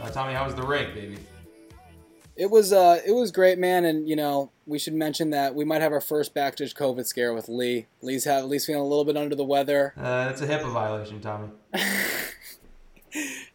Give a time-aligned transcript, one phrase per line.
[0.00, 1.18] Uh, Tommy, how was the rig, baby?
[2.36, 3.84] It was uh, it was great, man.
[3.84, 7.04] And you know, we should mention that we might have our first back judge COVID
[7.04, 7.86] scare with Lee.
[8.00, 9.92] Lee's have at least feeling a little bit under the weather.
[9.96, 11.48] Uh, that's a HIPAA violation, Tommy.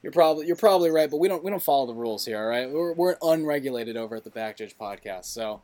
[0.04, 2.48] You're probably you're probably right, but we don't we don't follow the rules here, all
[2.48, 2.70] right?
[2.70, 5.62] We're, we're unregulated over at the Back Judge podcast, so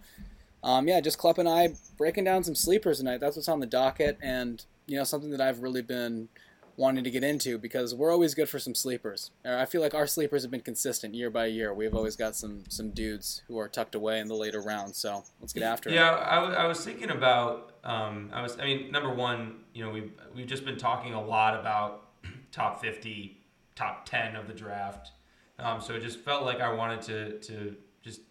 [0.64, 3.20] um, yeah, just Klepp and I breaking down some sleepers tonight.
[3.20, 6.30] That's what's on the docket, and you know something that I've really been
[6.80, 9.32] wanting to get into because we're always good for some sleepers.
[9.46, 11.74] Uh, I feel like our sleepers have been consistent year by year.
[11.74, 14.98] We've always got some some dudes who are tucked away in the later rounds.
[14.98, 16.20] So let's get after Yeah, it.
[16.21, 17.74] Yeah, I, w- I was thinking about.
[17.84, 18.58] Um, I was.
[18.58, 22.08] I mean, number one, you know, we've we've just been talking a lot about
[22.52, 23.41] top fifty,
[23.76, 25.12] top ten of the draft.
[25.60, 28.21] Um, so it just felt like I wanted to to just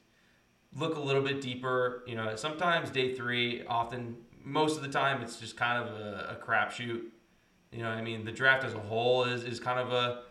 [0.75, 2.03] look a little bit deeper.
[2.07, 6.39] You know, sometimes day three, often most of the time, it's just kind of a,
[6.41, 7.03] a crapshoot.
[7.73, 10.23] You know, I mean, the draft as a whole is is kind of a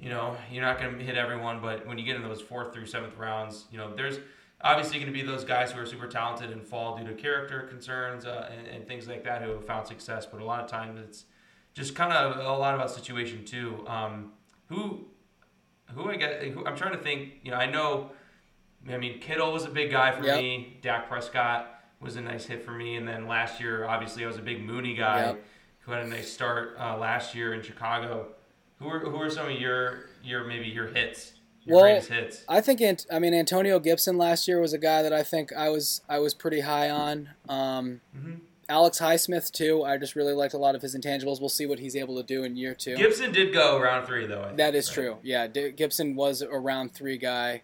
[0.00, 2.72] you know, you're not going to hit everyone, but when you get in those fourth
[2.72, 4.18] through seventh rounds, you know, there's
[4.62, 7.60] obviously going to be those guys who are super talented and fall due to character
[7.62, 10.24] concerns uh, and, and things like that who have found success.
[10.24, 11.26] But a lot of times it's
[11.74, 13.84] just kind of a lot about situation too.
[13.86, 14.32] Um,
[14.68, 15.06] who,
[15.94, 17.34] who I get, who, I'm trying to think.
[17.42, 18.12] You know, I know.
[18.88, 20.38] I mean, Kittle was a big guy for Yep.
[20.38, 20.78] me.
[20.80, 24.38] Dak Prescott was a nice hit for me, and then last year, obviously, I was
[24.38, 25.44] a big Mooney guy Yep.
[25.90, 28.28] Who had a nice start uh, last year in Chicago.
[28.78, 31.32] Who are who are some of your your maybe your hits?
[31.64, 32.44] Your Well, greatest hits.
[32.48, 35.52] I think Ant- I mean Antonio Gibson last year was a guy that I think
[35.52, 37.30] I was I was pretty high on.
[37.48, 38.40] Um, Mhm.
[38.68, 39.82] Alex Highsmith too.
[39.82, 41.40] I just really liked a lot of his intangibles.
[41.40, 42.96] We'll see what he's able to do in year two.
[42.96, 44.42] Gibson did go round three though.
[44.42, 44.94] I think, That is right?
[44.94, 45.18] true.
[45.24, 47.62] Yeah, D- Gibson was a round three guy.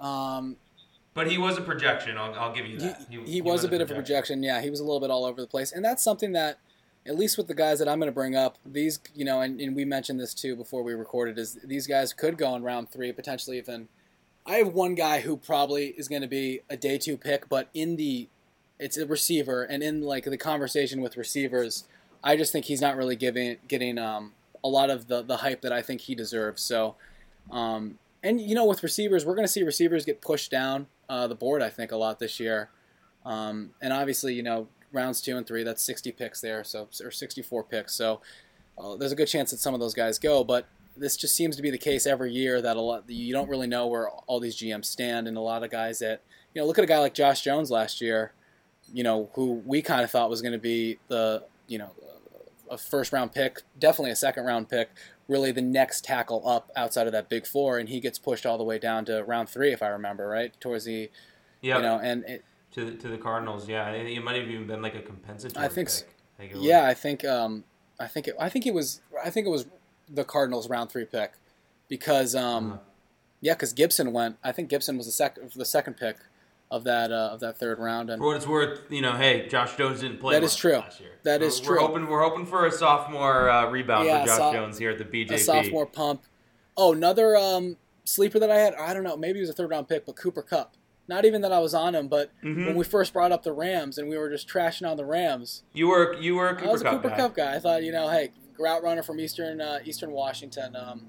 [0.00, 0.56] Um,
[1.14, 2.18] But he was a projection.
[2.18, 3.06] I'll, I'll give you he, that.
[3.24, 4.42] he, was a bit of a projection.
[4.42, 6.58] Yeah, he was a little bit all over the place, and that's something that,
[7.06, 9.60] at least with the guys that I'm going to bring up, these you know, and,
[9.60, 12.90] and we mentioned this too before we recorded, is these guys could go in round
[12.90, 13.88] three, potentially even.
[14.44, 17.68] I have one guy who probably is going to be a day two pick, but
[17.74, 18.28] in the,
[18.78, 21.84] it's a receiver, and in like the conversation with receivers,
[22.22, 25.62] I just think he's not really giving getting um, a lot of the the hype
[25.62, 26.62] that I think he deserves.
[26.62, 26.96] So,
[27.50, 31.26] um, and you know, with receivers, we're going to see receivers get pushed down uh,
[31.26, 31.62] the board.
[31.62, 32.70] I think a lot this year,
[33.24, 37.10] um, and obviously, you know, rounds two and three, that's 60 picks there, so or
[37.10, 37.94] 64 picks.
[37.94, 38.20] So
[38.78, 41.56] uh, there's a good chance that some of those guys go, but this just seems
[41.56, 44.40] to be the case every year that a lot you don't really know where all
[44.40, 46.22] these GMs stand, and a lot of guys that
[46.54, 48.32] you know look at a guy like Josh Jones last year,
[48.92, 51.90] you know, who we kind of thought was going to be the you know
[52.70, 54.90] a first round pick, definitely a second round pick,
[55.28, 58.58] really the next tackle up outside of that big four, and he gets pushed all
[58.58, 61.10] the way down to round three, if I remember right, towards the
[61.60, 63.68] Yeah, you know, and it, to the, to the Cardinals.
[63.68, 65.64] Yeah, it, it might have even been like a compensatory.
[65.64, 66.08] I think pick.
[66.38, 66.64] I think it was.
[66.66, 67.64] yeah, I think um,
[67.98, 69.66] I think it, I think it was I think it was
[70.08, 71.32] the Cardinals round three pick
[71.88, 72.78] because um, Uh-huh.
[73.40, 74.36] yeah, because Gibson went.
[74.44, 76.16] I think Gibson was the second the second pick
[76.70, 79.46] of that uh, of that third round, and For what it's worth, you know, hey,
[79.48, 80.34] Josh Jones didn't play.
[80.34, 80.72] That is true.
[80.78, 81.10] Last year.
[81.22, 81.78] That We're- is We're true.
[81.86, 84.98] hoping we're hoping for a sophomore uh, rebound Yeah, for Josh so- Jones here at
[84.98, 85.30] the BJP.
[85.32, 86.22] a sophomore pump.
[86.76, 88.74] Oh, another um, sleeper that I had.
[88.74, 89.16] I don't know.
[89.16, 90.74] Maybe it was a third round pick, but Cooper Kupp.
[91.08, 92.66] Not even that I was on him, but Mhm.
[92.66, 95.62] when we first brought up the Rams and we were just trashing on the Rams,
[95.72, 97.16] You were you were a Cooper I was a Kupp Cooper guy.
[97.16, 97.54] Kupp guy.
[97.54, 100.74] I thought, you know, hey, route runner from Eastern uh, Eastern Washington.
[100.74, 101.06] Um,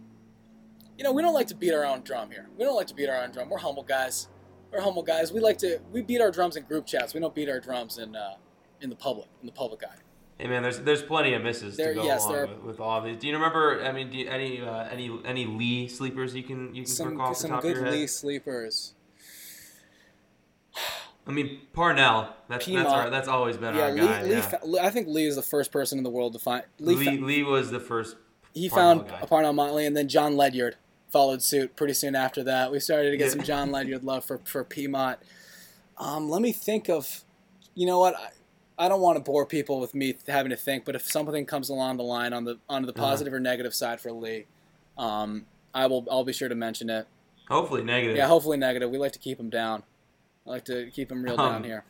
[0.97, 2.47] you know, we don't like to beat our own drum here.
[2.57, 3.49] We don't like to beat our own drum.
[3.49, 4.27] We're humble guys.
[4.71, 5.31] We're humble guys.
[5.31, 7.13] We like to we beat our drums in group chats.
[7.13, 8.35] We don't beat our drums in uh,
[8.81, 9.95] in the public in the public eye.
[10.37, 12.79] Hey man, there's there's plenty of misses There- to go yes, along are- with, with
[12.79, 13.17] all of these.
[13.17, 13.81] Do you remember?
[13.81, 17.09] I mean, do you, any uh, any any Lee sleepers you can you can Some
[17.13, 17.93] recall off the some top good of your head?
[17.95, 18.93] Lee sleepers.
[21.27, 22.33] I mean, Parnell.
[22.47, 24.23] That's that's our, that's always been Yeah, our Lee, guy.
[24.23, 24.57] Lee, yeah.
[24.63, 26.95] Lee- I think Lee is the first person in the world to find Lee.
[26.95, 28.15] Lee, fa- Lee was the first.
[28.53, 29.19] he Parnell found guy.
[29.21, 30.77] a Parnell Motley, and then John Ledyard
[31.09, 32.71] followed suit pretty soon after that.
[32.71, 33.31] We started to get Yeah.
[33.31, 35.19] some John Ledyard love for for Piedmont.
[35.97, 37.23] Um, let me think of,
[37.75, 38.15] you know what?
[38.15, 41.45] I, I don't want to bore people with me having to think, but if something
[41.47, 43.01] comes along the line on the on the Uh-huh.
[43.01, 44.45] positive or negative side for Lee,
[44.97, 47.07] um, I will I'll be sure to mention it.
[47.49, 48.15] Hopefully negative.
[48.17, 48.89] Yeah, hopefully negative.
[48.89, 49.83] We like to keep him down.
[50.47, 51.83] I like to keep them real Um, down here.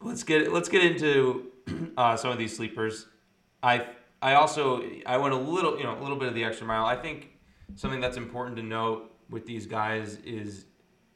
[0.00, 1.50] Let's get let's get into
[1.96, 3.06] uh, some of these sleepers.
[3.62, 3.86] I
[4.22, 6.86] I also I went a little you know a little bit of the extra mile.
[6.86, 7.30] I think
[7.74, 10.66] something that's important to note with these guys is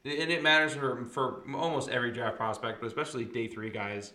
[0.03, 4.13] and it matters for for almost every draft prospect, but especially day three guys,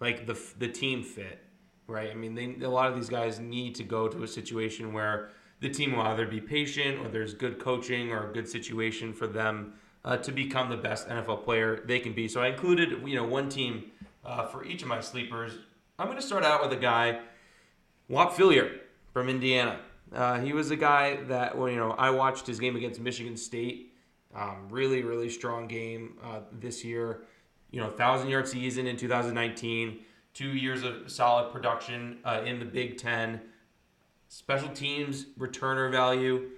[0.00, 1.40] like the the team fit,
[1.88, 2.10] right?
[2.10, 5.30] I mean, they, a lot of these guys need to go to a situation where
[5.60, 9.26] the team will either be patient or there's good coaching or a good situation for
[9.26, 12.28] them uh, to become the best NFL player they can be.
[12.28, 13.90] So I included you know one team
[14.24, 15.52] uh, for each of my sleepers.
[15.98, 17.20] I'm going to start out with a guy
[18.08, 18.78] Whop Philyor
[19.12, 19.78] from Indiana.
[20.12, 23.36] Uh, he was a guy that, well, you know, I watched his game against Michigan
[23.36, 23.94] State.
[24.34, 27.22] Um, really, really strong game uh, this year.
[27.70, 30.00] You know, thousand yard season in 2019.
[30.34, 33.40] Two years of solid production uh, in the Big Ten.
[34.28, 36.50] Special teams returner value.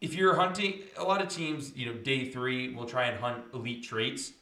[0.00, 3.44] If you're hunting, a lot of teams, you know, day three will try and hunt
[3.52, 4.32] elite traits.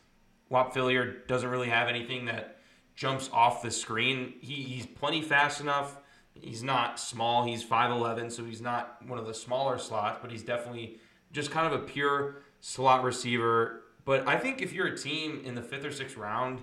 [0.50, 2.58] Philyor doesn't really have anything that
[2.94, 4.34] jumps off the screen.
[4.40, 5.96] He, he's plenty fast enough.
[6.34, 7.44] He's not small.
[7.44, 10.98] He's 5'11, so he's not one of the smaller slots, but he's definitely
[11.32, 13.82] just kind of a pure slot receiver.
[14.04, 16.62] But I think if you're a team in the fifth or sixth round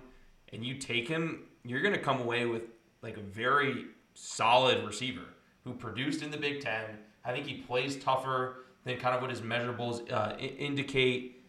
[0.51, 2.63] and you take him, you're going to come away with
[3.01, 5.25] like a very solid receiver
[5.63, 6.85] who produced in the Big Ten.
[7.25, 11.44] I think he plays tougher than kind of what his measurables uh, indicate.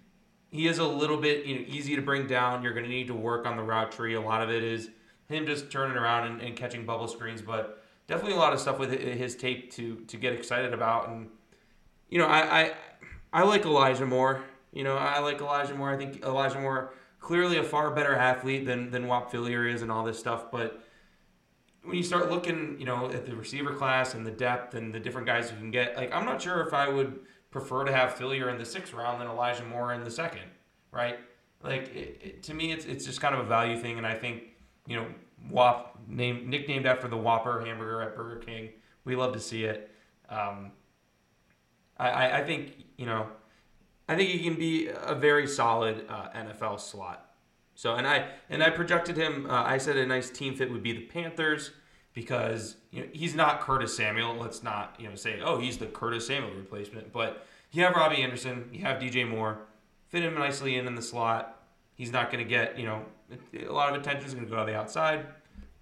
[0.51, 2.63] He is a little bit you know easy to bring down.
[2.63, 4.15] You're going to need to work on the route tree.
[4.15, 4.91] A lot of it is
[5.29, 8.79] him just turning around and, and catching bubble screens, but definitely a lot of stuff
[8.79, 11.09] with his tape to to get excited about.
[11.09, 11.29] And
[12.09, 12.73] you know, I I,
[13.33, 14.43] I like Elijah Moore.
[14.73, 15.91] You know, I like Elijah Moore.
[15.91, 19.91] I think Elijah Moore clearly a far better athlete than than Whop Philyor is and
[19.91, 20.84] all this stuff, but
[21.85, 24.99] when you start looking, you know, at the receiver class and the depth and the
[24.99, 27.21] different guys you can get, like I'm not sure if I would
[27.51, 30.51] prefer to have Philyor in the sixth round than Elijah Moore in the second,
[30.91, 31.19] right?
[31.63, 34.15] Like it, it, to me, it's it's just kind of a value thing, and I
[34.15, 34.43] think
[34.87, 35.07] you know,
[35.51, 38.71] Whop named nicknamed after the Whopper hamburger at Burger King.
[39.05, 39.91] We love to see it.
[40.29, 40.73] Um,
[41.99, 43.29] I, I, I think you know,
[44.09, 47.24] I think he can be a very solid uh, NFL slot
[47.75, 49.49] so and I and I projected him.
[49.49, 51.73] Uh, I said a nice team fit would be the Panthers
[52.13, 54.37] because you know he's not Curtis Samuel.
[54.37, 57.13] Let's not you know say oh he's the Curtis Samuel replacement.
[57.13, 59.59] But you have Robbie Anderson, you have DJ Moore,
[60.09, 61.63] fit him nicely in in the slot.
[61.95, 63.05] He's not going to get you know
[63.69, 65.27] a lot of attention is going to go to the outside.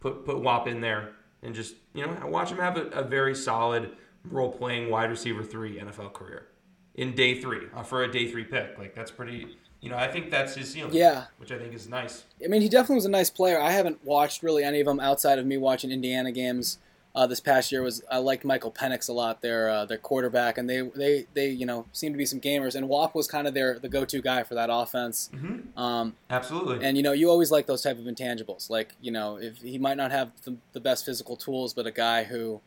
[0.01, 1.13] Put put Whop in there
[1.43, 5.43] and just you know watch him have a, a very solid role playing wide receiver
[5.43, 6.49] three NFL career
[6.95, 8.79] in day three uh, for a day three pick.
[8.79, 10.95] Like that's pretty you know, I think that's his ceiling.
[10.95, 12.25] Yeah, which I think is nice.
[12.43, 13.61] I mean, he definitely was a nice player.
[13.61, 16.79] I haven't watched really any of them outside of me watching Indiana games.
[17.15, 20.57] Uh, this past year was I liked Michael Penix a lot, their uh, their quarterback,
[20.57, 22.75] and they they they you know seem to be some gamers.
[22.77, 25.29] And Whop was kind of their the go to guy for that offense.
[25.35, 25.79] Mm-hmm.
[25.79, 26.83] Um, Absolutely.
[26.87, 28.71] And you know you always like those type of intangibles.
[28.71, 31.91] Like you know if he might not have the, the best physical tools, but a
[31.91, 32.63] guy who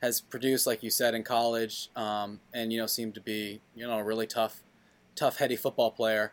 [0.00, 3.86] has produced, like you said, in college, um, and you know seemed to be you
[3.86, 4.62] know a really tough,
[5.16, 6.32] tough heady football player.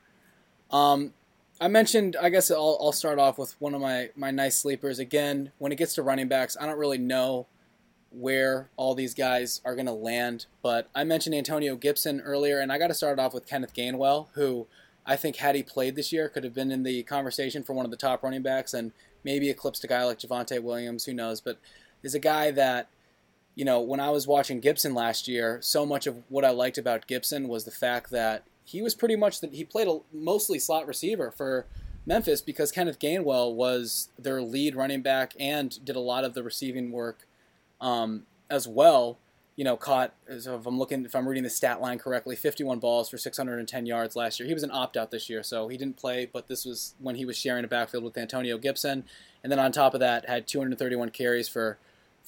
[0.72, 1.14] Um,
[1.62, 5.00] I mentioned, I guess I'll, I'll start off with one of my, my nice sleepers.
[5.00, 7.48] Again, when it gets to running backs, I don't really know
[8.12, 12.72] where all these guys are going to land, but I mentioned Antonio Gibson earlier, and
[12.72, 14.68] I got to start off with Kenneth Gainwell, who
[15.06, 17.86] I think had he played this year could have been in the conversation for one
[17.86, 18.94] of the top running backs and
[19.24, 21.60] maybe eclipsed a guy like Javonte Williams, who knows, but
[22.02, 22.90] is a guy that
[23.56, 26.78] you know, when I was watching Gibson last year, so much of what I liked
[26.78, 30.60] about Gibson was the fact that he was pretty much that he played a mostly
[30.60, 31.66] slot receiver for
[32.06, 36.44] Memphis because Kenneth Gainwell was their lead running back and did a lot of the
[36.44, 37.28] receiving work
[37.82, 39.18] um, as well.
[39.56, 42.78] You know, caught so if I'm looking if I'm reading the stat line correctly, 51
[42.80, 44.46] balls for 610 yards last year.
[44.46, 46.30] He was an opt out this year, so he didn't play.
[46.32, 49.04] But this was when he was sharing a backfield with Antonio Gibson,
[49.44, 51.80] and then on top of that, had 231 carries for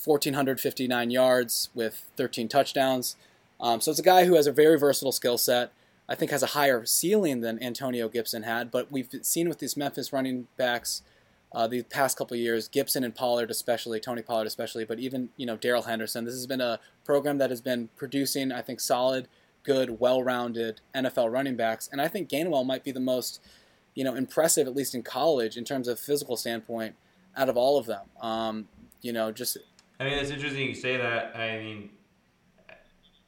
[0.04, 3.16] 1,459 yards with 13 touchdowns.
[3.62, 5.72] Um, so it's a guy who has a very versatile skill set.
[6.12, 8.70] I think has a higher ceiling than Antonio Gibson had.
[8.70, 11.04] But we've seen with these Memphis running backs
[11.54, 15.46] uh, the past couple years, Gibson and Pollard especially, Tony Pollard especially, but even you
[15.46, 16.26] know Darrell Henderson.
[16.26, 19.30] This has been a program that has been producing, I think, solid,
[19.64, 23.42] good, well-rounded NFL running backs, and I think Gainwell might be the most
[23.96, 26.96] you know impressive, at least in college, in terms of physical standpoint,
[27.38, 28.06] out of all of them.
[28.22, 28.68] Um,
[29.02, 29.58] you know, just.
[29.98, 31.38] I mean, it's interesting you say that.
[31.38, 31.90] I mean,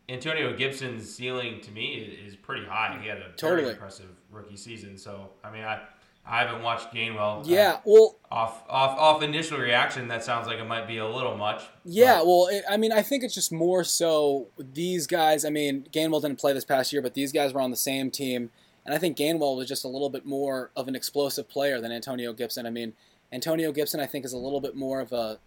[0.10, 2.98] Antonio Gibson's ceiling to me is pretty high.
[3.02, 3.62] He had a totally.
[3.62, 4.98] very impressive rookie season.
[4.98, 5.82] So I mean, I
[6.26, 7.42] I haven't watched Gainwell.
[7.42, 10.98] Uh, yeah, uh, well, off off off initial reaction, that sounds like it might be
[10.98, 11.64] a little much.
[11.84, 12.28] Yeah, but.
[12.28, 15.44] well, it, I mean, I think it's just more so these guys.
[15.46, 18.10] I mean, Gainwell didn't play this past year, but these guys were on the same
[18.10, 18.52] team,
[18.86, 21.92] and I think Gainwell was just a little bit more of an explosive player than
[21.92, 22.66] Antonio Gibson.
[22.66, 22.94] I mean,
[23.32, 25.40] Antonio Gibson, I think, is a little bit more of a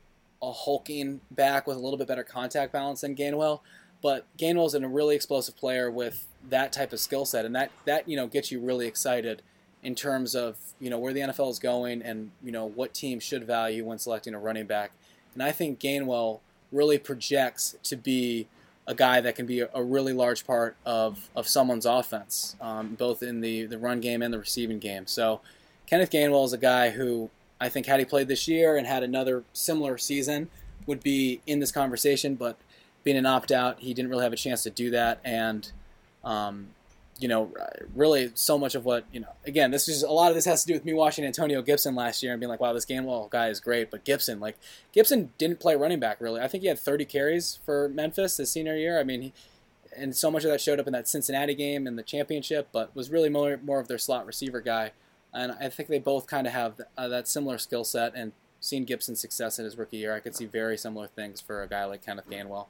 [0.43, 3.61] a hulking back with a little bit better contact balance than Gainwell.
[4.03, 8.09] But Gainwell's a really explosive player with that type of skill set, and that that
[8.09, 9.43] you know gets you really excited
[9.83, 13.21] in terms of you know where the NFL is going and you know what team
[13.21, 14.93] should value when selecting a running back.
[15.35, 16.41] And I think Gainwell
[16.73, 18.49] really projects to be
[18.87, 23.23] a guy that can be a, really large part of, of someone's offense, um, both
[23.23, 25.07] in the, the run game and the receiving game.
[25.07, 25.41] So
[25.87, 29.03] Kenneth Gainwell is a guy who I think had he played this year and had
[29.03, 30.49] another similar season,
[30.87, 32.57] would be in this conversation, but
[33.07, 35.21] being an opt out, he didn't really have a chance to do that.
[35.25, 35.71] And,
[36.25, 36.71] um,
[37.21, 37.53] you know,
[37.95, 40.63] really so much of what, you know, again, this is a lot of this has
[40.63, 43.31] to do with me watching Antonio Gibson last year and being like, wow, this Gainwell
[43.31, 43.93] guy is great.
[43.93, 44.59] But Gibson, like,
[44.93, 46.41] Gibson didn't play running back really.
[46.41, 48.99] I think he had 30 carries for Memphis his senior year.
[48.99, 49.33] I mean, he,
[49.97, 52.95] and so much of that showed up in that Cincinnati game and the championship, but
[52.97, 54.91] was really more, more of their slot receiver guy.
[55.33, 58.15] And I think they both kind of have uh, that similar skill set.
[58.17, 61.63] And seeing Gibson's success in his rookie year, I could see very similar things for
[61.63, 62.67] a guy like Kenneth Gainwell.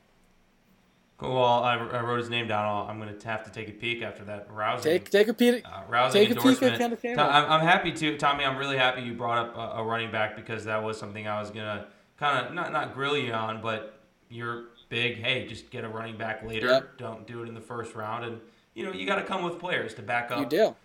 [1.19, 1.35] Cool.
[1.35, 2.91] Well, I, I wrote his name down.
[2.91, 4.93] I'm going to have to take a peek after that rousing.
[4.93, 5.65] Take take a peek.
[5.65, 6.75] Uh, rousing take endorsement.
[6.75, 7.31] a peek at Gainwell.
[7.33, 8.45] I'm, I'm happy to, Tommy.
[8.45, 11.41] I'm really happy you brought up a, a running back because that was something I
[11.41, 11.87] was gonna
[12.19, 15.17] kind of not not grill you on, but you're big.
[15.17, 16.67] Hey, just get a running back later.
[16.67, 16.99] Yep.
[16.99, 18.41] Don't do it in the first round, and
[18.75, 20.77] you know you got to come with players to back up You do.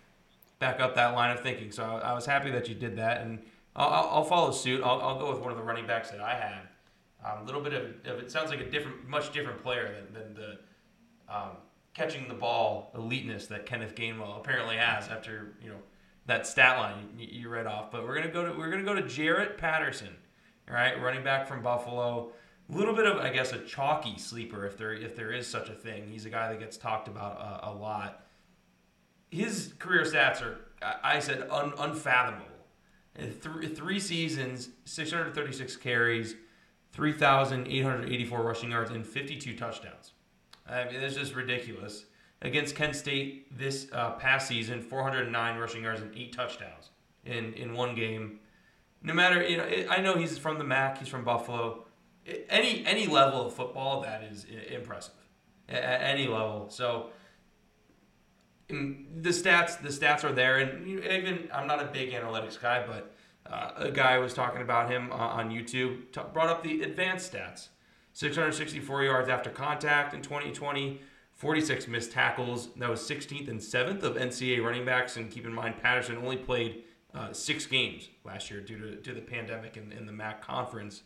[0.58, 1.72] back up that line of thinking.
[1.72, 3.38] So I, I was happy that you did that, and
[3.76, 4.82] I'll, I'll, I'll follow suit.
[4.82, 6.68] I'll, I'll go with one of the running backs that I had.
[7.24, 10.22] Um, a little bit of, of it sounds like a different, much different player than,
[10.22, 10.58] than the
[11.32, 11.56] um,
[11.94, 15.78] catching the ball eliteness that Kenneth Gainwell apparently has after you know
[16.26, 17.90] that stat line you, you read off.
[17.90, 20.14] But we're gonna go to we're gonna go to Jaret Patterson,
[20.68, 22.32] all right, running back from Buffalo.
[22.70, 25.68] A little bit of I guess a chalky sleeper if there if there is such
[25.68, 26.08] a thing.
[26.08, 28.26] He's a guy that gets talked about a, a lot.
[29.30, 30.58] His career stats are
[31.02, 32.46] I said un, unfathomable.
[33.74, 36.34] Three seasons, 636 carries,
[36.92, 40.12] 3,884 rushing yards, and 52 touchdowns.
[40.68, 42.04] I mean, it's just ridiculous.
[42.42, 46.90] Against Kent State this uh, past season, 409 rushing yards and eight touchdowns
[47.24, 48.40] in, in one game.
[49.02, 51.84] No matter, you know, it, I know he's from the MAC, he's from Buffalo.
[52.28, 55.14] I- any any level of football, that is impressive.
[55.68, 56.68] A- At any level.
[56.70, 57.10] So
[58.68, 63.14] the stats the stats are there, and even I'm not a big analytics guy, but
[63.46, 67.32] uh, a guy was talking about him uh, on YouTube t- brought up the advanced
[67.32, 67.68] stats:
[68.12, 71.00] 664 yards after contact in 2020,
[71.34, 72.68] 46 missed tackles.
[72.76, 76.36] That was 16th and 7th of NCAA running backs, and keep in mind Patterson only
[76.36, 76.84] played
[77.14, 81.02] uh, six games last year due to, to the pandemic and, and the MAC conference.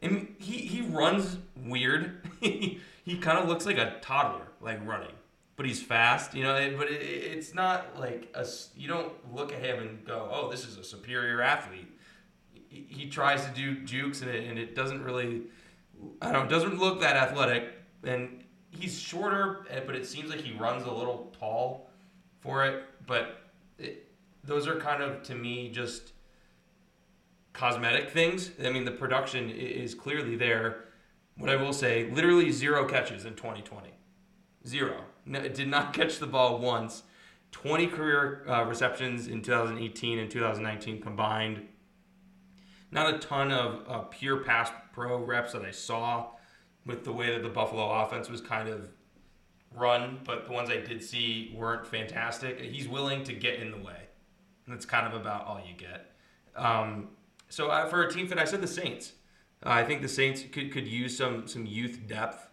[0.00, 2.28] And he, he runs weird.
[2.40, 5.14] he he kind of looks like a toddler, like running,
[5.58, 6.34] but he's fast.
[6.34, 8.46] You know, but it, it's not like a,
[8.76, 11.92] You don't look at him and go, "Oh, this is a superior athlete."
[12.68, 15.42] He, he tries to do jukes and it, and it doesn't really.
[16.22, 16.48] I don't.
[16.48, 17.72] Doesn't look that athletic,
[18.04, 21.90] and he's shorter, eh, but it seems like he runs a little tall
[22.40, 22.84] for it.
[23.06, 24.06] But it,
[24.44, 26.12] those are kind of to me just
[27.52, 28.52] cosmetic things.
[28.64, 30.84] I mean, the production is clearly there.
[31.36, 33.90] What I will say, literally zero catches in 2020.
[34.64, 35.04] Zero.
[35.28, 37.02] No, did not catch the ball once.
[37.52, 41.66] 20 career uh, receptions in 2018 and 2019 combined.
[42.90, 46.30] Not a ton of uh, pure pass pro reps that I saw
[46.86, 48.90] with the way that the Buffalo offense was kind of
[49.74, 52.60] run, but the ones I did see weren't fantastic.
[52.60, 54.08] He's willing to get in the way.
[54.66, 56.12] That's kind of about all you get.
[56.54, 57.08] Um,
[57.48, 59.12] so uh, for a team fit, I said the Saints.
[59.64, 62.47] Uh, I think the Saints could, could use some some youth depth.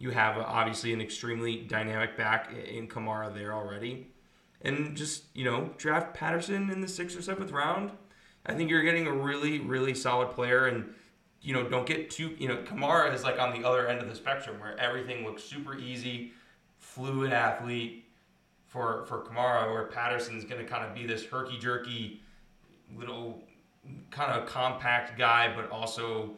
[0.00, 4.08] You have obviously an extremely dynamic back in Kamara there already,
[4.62, 7.92] and just you know draft Patterson in the sixth or seventh round.
[8.46, 10.92] I think you're getting a really really solid player, and
[11.42, 14.08] you know don't get too you know Kamara is like on the other end of
[14.08, 16.32] the spectrum where everything looks super easy,
[16.78, 18.06] fluid athlete
[18.66, 22.22] for for Kamara, where Patterson's going to kind of be this herky jerky
[22.96, 23.44] little
[24.10, 26.30] kind of compact guy, but also,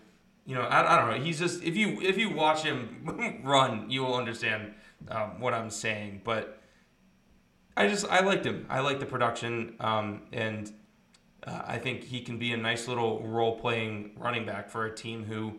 [0.45, 1.25] you know, I, I don't know.
[1.25, 4.75] He's just if you if you watch him run, you will understand
[5.09, 6.23] um, what I'm saying.
[6.25, 6.61] But
[7.77, 8.67] I just I liked him.
[8.69, 10.73] I like the production, um, and
[11.47, 14.95] uh, I think he can be a nice little role playing running back for a
[14.95, 15.59] team who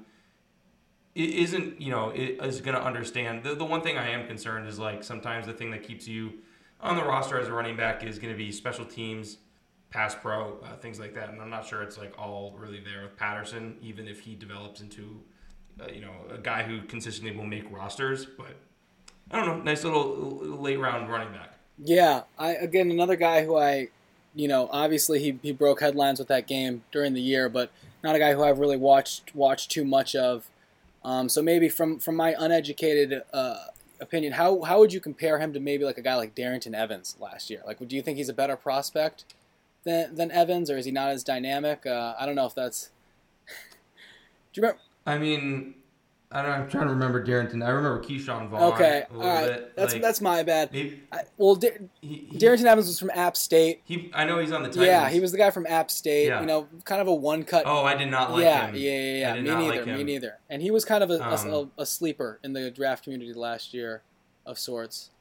[1.15, 3.43] isn't you know is going to understand.
[3.43, 6.33] The the one thing I am concerned is like sometimes the thing that keeps you
[6.81, 9.37] on the roster as a running back is going to be special teams
[9.93, 11.29] pass pro, uh, things like that.
[11.29, 14.81] And I'm not sure it's like all really there with Patterson, even if he develops
[14.81, 15.21] into,
[15.79, 18.25] uh, you know, a guy who consistently will make rosters.
[18.25, 18.55] But
[19.31, 21.53] I don't know, nice little late round running back.
[21.77, 23.89] Yeah, I again another guy who I,
[24.33, 27.71] you know, obviously he, he broke headlines with that game during the year, but
[28.03, 30.49] not a guy who I've really watched watched too much of.
[31.05, 33.65] Um, so maybe from from my uneducated uh,
[34.01, 37.15] opinion, how how would you compare him to maybe like a guy like Darrington Evans
[37.19, 37.61] last year?
[37.65, 39.25] Like, do you think he's a better prospect
[39.83, 41.85] than than Evans, or is he not as dynamic?
[41.85, 42.89] Uh, I don't know if that's.
[44.53, 44.79] do you remember?
[45.05, 45.75] I mean,
[46.31, 47.61] I don't, I'm trying to remember Darrington.
[47.61, 48.73] I remember Ke'Shawn Vaughn.
[48.73, 49.75] Okay, a all bit.
[49.75, 50.71] That's Like, that's my bad.
[50.71, 51.71] maybe I, well, Dar-
[52.01, 53.81] he, he, Darrington Evans was from App State.
[53.83, 54.87] he- I know he's on the Titans.
[54.87, 56.27] Yeah, he was the guy from App State.
[56.27, 56.39] Yeah.
[56.39, 57.63] You know, kind of a one cut.
[57.67, 58.75] Oh, I did not like yeah, him.
[58.75, 59.41] yeah, yeah, yeah.
[59.41, 59.85] Me neither.
[59.85, 60.39] like me neither.
[60.49, 63.73] And he was kind of a- Um, a, a sleeper in the draft community last
[63.73, 64.01] year,
[64.45, 65.11] of sorts.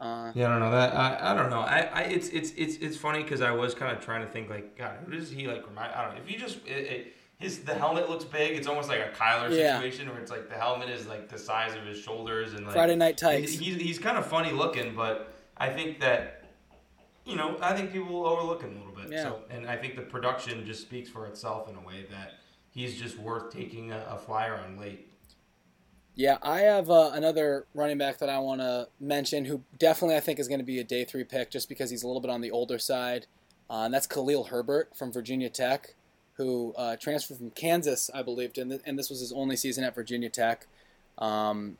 [0.00, 0.94] Uh, Yeah, I don't know that.
[0.94, 1.60] I, I don't know.
[1.60, 4.50] I, I it's it's it's it's funny because I was kind of trying to think
[4.50, 5.94] like, God, who does he like remind?
[5.94, 6.20] I don't know.
[6.22, 8.56] If you just it, it, his the helmet looks big.
[8.56, 9.78] It's almost like a Kyler Yeah.
[9.78, 12.74] situation where it's like the helmet is like the size of his shoulders and like
[12.74, 13.52] Friday Night Tights.
[13.52, 16.44] he's, he's kind of funny looking, but I think that,
[17.24, 19.10] you know, I think people will overlook him a little bit.
[19.10, 19.22] Yeah.
[19.22, 22.34] So, and I think the production just speaks for itself in a way that
[22.70, 25.10] he's just worth taking a, a flyer on late.
[26.18, 30.20] Yeah, I have uh, another running back that I want to mention who definitely I
[30.20, 32.30] think is going to be a day three pick just because he's a little bit
[32.30, 33.26] on the older side.
[33.68, 35.94] Uh, and that's Khalil Herbert from Virginia Tech,
[36.38, 39.84] who uh, transferred from Kansas, I believe, and, th- and this was his only season
[39.84, 40.66] at Virginia Tech.
[41.18, 41.76] Um,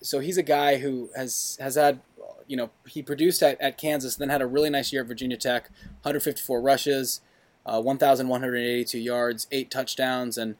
[0.00, 2.00] so he's a guy who has has had,
[2.46, 5.36] you know, he produced at, at Kansas, then had a really nice year at Virginia
[5.36, 5.70] Tech,
[6.02, 7.20] 154 rushes,
[7.66, 10.54] uh, 1,182 yards, eight touchdowns, and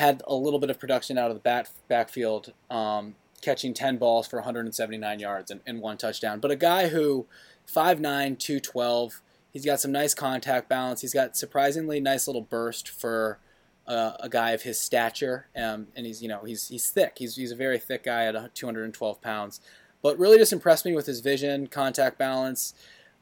[0.00, 4.26] had a little bit of production out of the bat backfield, um, catching 10 balls
[4.26, 6.40] for 179 yards and, and one touchdown.
[6.40, 7.26] But a guy who
[7.68, 11.02] 5'9", 212, he's got some nice contact balance.
[11.02, 13.38] He's got surprisingly nice little burst for
[13.86, 17.14] uh, a guy of his stature, um, and he's you know he's he's thick.
[17.18, 19.60] He's he's a very thick guy at 212 pounds,
[20.00, 22.72] but really just impressed me with his vision, contact balance.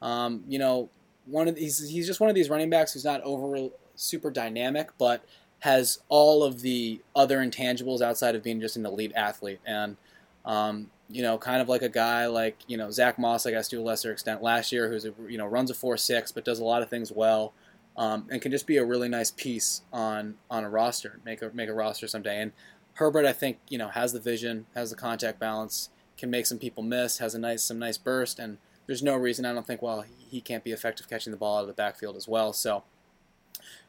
[0.02, 0.90] Um, you know,
[1.24, 4.90] one of he's he's just one of these running backs who's not over super dynamic,
[4.98, 5.24] but
[5.60, 9.60] has all of the other intangibles outside of being just an elite athlete.
[9.66, 9.96] And,
[10.44, 13.68] um, you know, kind of like a guy like, you know, Zach Moss, I guess
[13.68, 16.60] to a lesser extent last year, who's, a, you know, runs a 4-6, but does
[16.60, 17.52] a lot of things well.
[17.96, 21.50] Um, and can just be a really nice piece on, on a roster, make a,
[21.52, 22.40] make a roster someday.
[22.40, 22.52] And
[22.94, 26.58] Herbert, I think, you know, has the vision, has the contact balance, can make some
[26.58, 28.38] people miss, has a nice, some nice burst.
[28.38, 31.58] And there's no reason I don't think, well, he can't be effective catching the ball
[31.58, 32.52] out of the backfield as well.
[32.52, 32.84] So,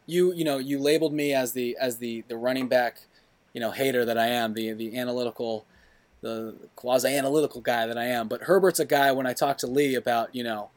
[0.10, 3.02] you you know you labeled me as the as the the running back
[3.54, 5.66] you know hater that I am the the analytical
[6.22, 8.28] the quasi analytical guy that I am.
[8.28, 10.70] But Herbert's a guy when I talk to Lee about you know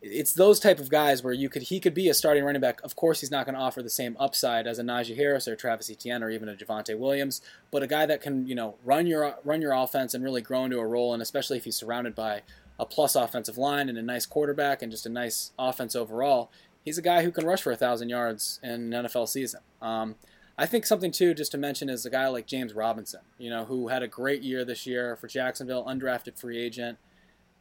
[0.00, 2.80] it's those type of guys where you could he could be a starting running back.
[2.84, 5.56] Of course he's not going to offer the same upside as a Najee Harris or
[5.56, 7.40] Travis Etienne or even a Javonte Williams.
[7.72, 10.64] But a guy that can you know run your run your offense and really grow
[10.64, 12.42] into a role and especially if he's surrounded by
[12.78, 16.50] a plus offensive line and a nice quarterback and just a nice offense overall
[16.88, 19.60] he's a guy who can rush for a thousand yards in an NFL season.
[19.82, 20.14] Um,
[20.56, 23.66] I think something too, just to mention, is a guy like James Robinson, you know,
[23.66, 26.96] who had a great year this year for Jacksonville, undrafted free agent.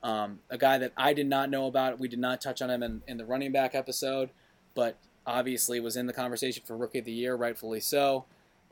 [0.01, 1.99] Um, a guy that I did not know about.
[1.99, 4.29] We did not touch on him in, in the running back episode,
[4.73, 8.23] but obviously was in the conversation for Rookie of the Year, rightfully so.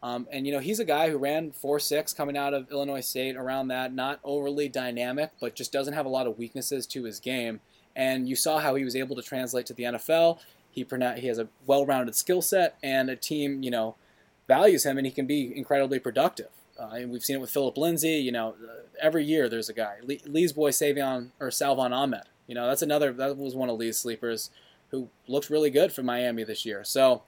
[0.01, 3.01] Um, and you know, he's a guy who ran four six coming out of Illinois
[3.01, 7.03] State, around that, not overly dynamic, but just doesn't have a lot of weaknesses to
[7.03, 7.59] his game
[7.95, 10.39] and you saw how he was able to translate to the NFL.
[10.71, 10.85] He
[11.17, 13.95] he has a well-rounded skill set, and a team you know
[14.47, 16.49] values him, and he can be incredibly productive.
[16.77, 18.15] Uh, and we've seen it with Philip Lindsay.
[18.15, 19.97] You know, uh, every year there's a guy.
[20.03, 22.23] Lee, Lee's boy Savion or Salvon Ahmed.
[22.47, 23.13] You know, that's another.
[23.13, 24.49] That was one of Lee's sleepers
[24.91, 26.83] who looked really good for Miami this year.
[26.83, 27.23] So,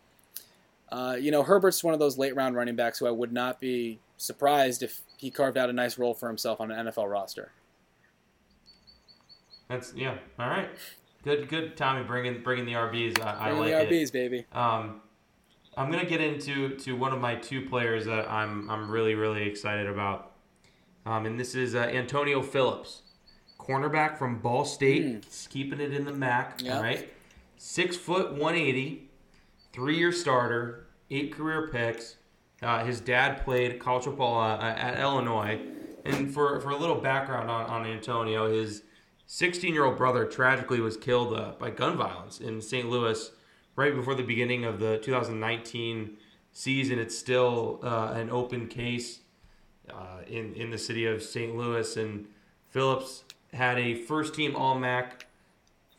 [0.90, 4.00] uh, you know, Herbert's one of those late-round running backs who I would not be
[4.18, 7.52] surprised if he carved out a nice role for himself on an NFL roster.
[9.68, 10.18] That's yeah.
[10.40, 10.70] All right.
[11.24, 12.04] Good, good, Tommy.
[12.04, 13.22] Bringing bringing the RBs.
[13.22, 13.90] I, I like the it.
[13.90, 14.46] RBs, baby.
[14.54, 15.02] Um,
[15.76, 19.44] I'm gonna get into to one of my two players that I'm I'm really really
[19.44, 20.32] excited about,
[21.06, 23.02] um, and this is uh, Antonio Phillips,
[23.60, 25.26] cornerback from Ball State.
[25.26, 26.62] He's keeping it in the MAC.
[26.62, 26.76] Yep.
[26.76, 27.14] All right,
[27.58, 29.10] six foot 180,
[29.74, 32.16] three year starter, eight career picks.
[32.64, 35.60] Uh, his dad played college football uh, at Illinois,
[36.06, 38.84] and for for a little background on on Antonio, his
[39.28, 42.90] 16 year old brother tragically was killed uh, by gun violence in St.
[42.90, 43.30] Louis
[43.76, 46.18] right before the beginning of the 2019
[46.54, 46.98] season.
[46.98, 49.20] It's still uh, an open case
[49.90, 51.56] uh, in, in the city of St.
[51.56, 51.98] Louis.
[51.98, 52.26] And
[52.70, 55.26] Phillips had a first team All MAC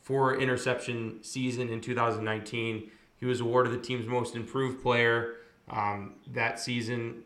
[0.01, 2.89] for interception season in 2019.
[3.17, 5.35] He was awarded the team's most improved player
[5.69, 7.21] um, that season.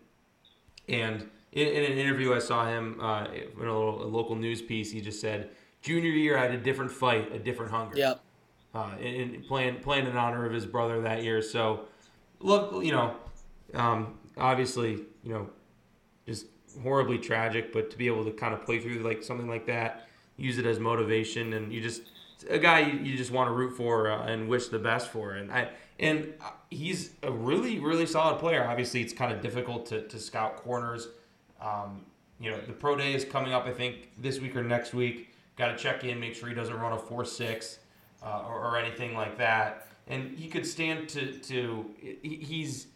[0.89, 4.61] And in, in an interview I saw him uh, in a, little, a local news
[4.61, 5.51] piece, he just said,
[5.83, 8.21] Junior year, I had a different fight, a different hunger Yep.
[8.73, 11.41] uh, in, in playing playing in honor of his brother that year.
[11.41, 11.81] So,
[12.39, 13.15] look, you know,
[13.75, 14.91] um, obviously,
[15.23, 15.49] you know,
[16.25, 16.47] just
[16.81, 20.07] horribly tragic, but to be able to kind of play through like something like that,
[20.37, 22.03] use it as motivation, and you just
[22.49, 25.31] a guy you, you just want to root for uh, and wish the best for,
[25.33, 25.69] and I
[25.99, 28.65] and uh, he's a really really solid player.
[28.67, 31.07] Obviously, it's kind of difficult to, to scout corners
[31.61, 32.05] Um,
[32.39, 33.65] you know, the pro day is coming up.
[33.65, 35.29] I think this week or next week.
[35.55, 37.79] Got to check in, make sure he doesn't run a four six
[38.25, 39.87] uh, or, or anything like that.
[40.07, 41.85] And he could stand to to
[42.21, 42.87] he's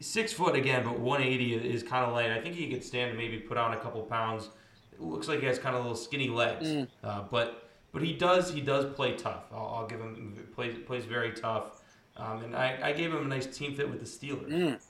[0.00, 2.30] six foot again, but 180 is kind of light.
[2.30, 4.50] I think he could stand to maybe put on a couple pounds.
[4.92, 6.88] It looks like he has kind of little skinny legs, Mm.
[7.02, 9.44] uh, but but he does he does play tough.
[9.52, 11.82] I'll, I'll give him plays plays very tough.
[12.16, 14.50] Um, and I, I gave him a nice team fit with the Steelers.
[14.50, 14.80] Mm,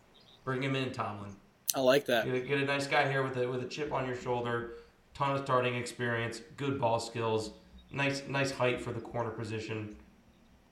[0.44, 1.37] Bring him in, Tomlin.
[1.74, 2.24] I like that.
[2.24, 4.72] Get a, get a nice guy here with a with a chip on your shoulder,
[5.18, 7.50] ton of starting experience, good ball skills,
[7.90, 9.96] nice nice height for the corner position.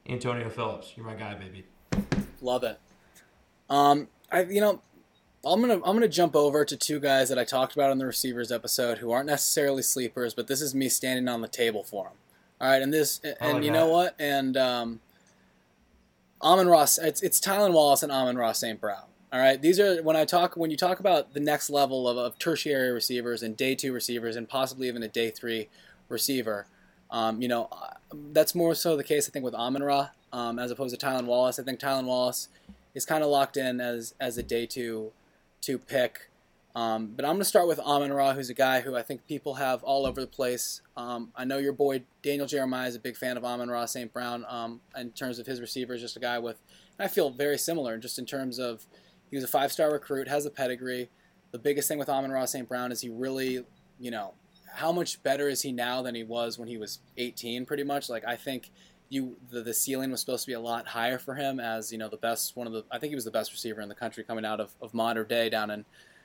[0.08, 1.64] Antonio Phillips, you're my guy, baby.
[2.40, 2.78] Love it.
[3.68, 4.80] Um, I you know,
[5.44, 8.06] I'm gonna I'm gonna jump over to two guys that I talked about in the
[8.06, 12.04] receivers episode who aren't necessarily sleepers, but this is me standing on the table for
[12.04, 12.12] them.
[12.60, 13.78] All right, and this and like you that.
[13.78, 14.14] know what?
[14.18, 15.00] And um,
[16.40, 18.80] Amon Ra, it's it's Tylan Wallace and Amon Ra St.
[18.80, 19.04] Brown.
[19.36, 22.16] All right, these are when I talk when you talk about the next level of,
[22.16, 25.68] of tertiary receivers and day two receivers and possibly even a day three
[26.08, 26.66] receiver.
[27.10, 27.96] Um, you know, uh,
[28.32, 31.26] that's more so the case I think with Amon Ra um, as opposed to Tylan
[31.26, 31.58] Wallace.
[31.58, 32.48] I think Tylan Wallace
[32.94, 35.12] is kind of locked in as as a day two
[35.60, 36.30] two pick.
[36.74, 39.26] Um, but I'm going to start with Amon Ra, who's a guy who I think
[39.26, 40.80] people have all over the place.
[40.96, 44.10] Um, I know your boy Daniel Jeremiah is a big fan of Amon Ra St.
[44.10, 46.58] Brown um, in terms of his receivers, just a guy with,
[46.98, 48.86] I feel very similar just in terms of
[49.30, 51.10] he was a five star recruit, has a pedigree.
[51.52, 52.68] The biggest thing with Amon Ra St.
[52.68, 53.64] Brown is he really,
[53.98, 54.34] you know,
[54.74, 58.08] how much better is he now than he was when he was 18, pretty much?
[58.10, 58.70] Like, I think
[59.08, 61.98] you the, the ceiling was supposed to be a lot higher for him as you
[61.98, 63.94] know the best one of the I think he was the best receiver in the
[63.94, 65.84] country coming out of, of Mater Dei down in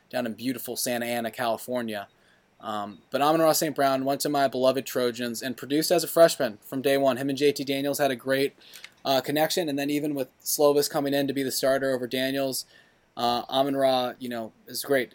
[0.10, 2.08] down in beautiful Santa Ana, California.
[2.60, 3.76] Um, but Amon Ra St.
[3.76, 7.18] Brown went to my beloved Trojans and produced as a freshman from day one.
[7.18, 8.54] Him and JT Daniels had a great
[9.04, 12.66] uh, connection, and then even with Slovis coming in to be the starter over Daniels,
[13.22, 15.14] uh, Amon Ra, you know, is great.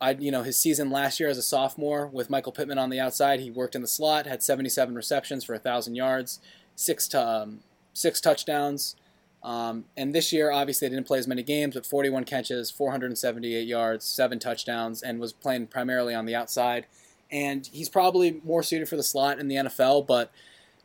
[0.00, 2.98] I, you know, his season last year as a sophomore with Michael Pittman on the
[2.98, 6.40] outside, he worked in the slot, had 77 receptions for thousand yards,
[6.74, 7.60] six to, um,
[7.92, 8.96] six touchdowns.
[9.44, 13.68] Um, and this year, obviously, they didn't play as many games, but 41 catches, 478
[13.68, 16.86] yards, seven touchdowns, and was playing primarily on the outside.
[17.30, 20.32] And he's probably more suited for the slot in the NFL, but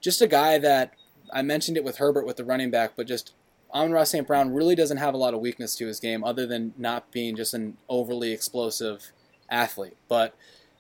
[0.02, 0.94] just a guy that
[1.34, 3.34] I mentioned it with Herbert with the running back, but just
[3.74, 4.26] Amon Ra St.
[4.26, 7.36] Brown really doesn't have a lot of weakness to his game other than not being
[7.36, 9.12] just an overly explosive
[9.50, 9.98] athlete.
[10.08, 10.36] But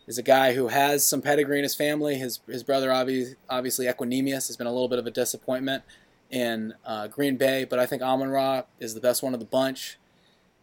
[0.08, 2.16] is a guy who has some pedigree in his family.
[2.16, 5.84] His his brother, obvi- obviously, Equanimeous, has been a little bit of a disappointment
[6.32, 9.46] in uh, Green Bay, but I think Amon Ra is the best one of the
[9.46, 9.98] bunch.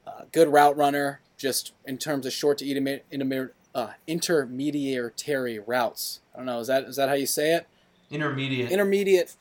[0.06, 6.20] Uh, good route runner, just in terms of short to interme- interme- uh, intermediary routes.
[6.34, 7.66] I don't know, is that is that how you say it?
[8.10, 8.70] Intermediate.
[8.70, 9.34] intermediate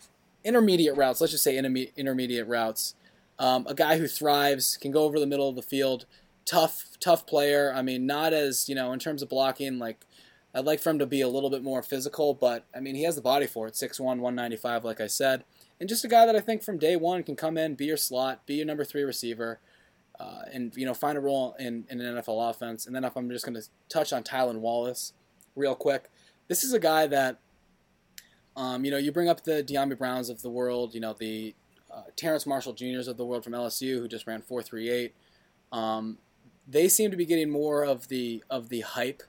[0.44, 1.22] intermediate routes.
[1.22, 2.96] Let's just say interme- intermediate routes.
[3.40, 6.06] Um, a guy who thrives can go over the middle of the field.
[6.46, 7.74] Tough, tough player.
[7.74, 9.80] I mean, not as you know in terms of blocking.
[9.80, 10.06] Like,
[10.54, 13.04] I'd like for him to be a little bit more physical, but I mean, he
[13.04, 13.74] has the body for it.
[13.74, 15.46] 6'1", 195, like I said,
[15.80, 17.98] and just a guy that I think from day one can come in, be your
[17.98, 19.60] slot, be your number three receiver.
[20.20, 22.86] Uh, and you know, find a role in, in an NFL offense.
[22.86, 25.14] And then if I'm just going to touch on Tylan Wallace,
[25.56, 26.10] real quick,
[26.48, 27.40] this is a guy that
[28.56, 31.56] um, you know, you bring up the Dyami Browns of the world, you know, the
[31.92, 35.12] uh, Terrace Marshall Juniors of the world from LSU who just ran 4.38.
[35.72, 36.18] Um,
[36.68, 39.24] they seem to be getting more of the of the hype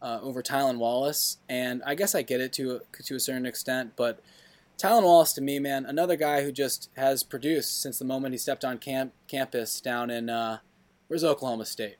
[0.00, 3.44] uh, over Tylan Wallace, and I guess I get it to a, to a certain
[3.44, 3.92] extent.
[3.96, 4.20] But
[4.78, 8.38] Tylan Wallace, to me, man, another guy who just has produced since the moment he
[8.38, 10.58] stepped on camp, campus down in uh,
[11.08, 11.96] where's Oklahoma State.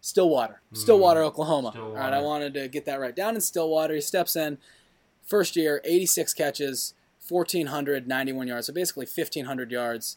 [0.00, 1.72] Stillwater, Stillwater, Oklahoma.
[1.76, 3.14] All right, I wanted to get that right.
[3.14, 4.58] Down in Stillwater, he steps in,
[5.24, 6.94] First year, 86 catches,
[7.28, 10.16] 1,491 yards, so basically 1,500 yards,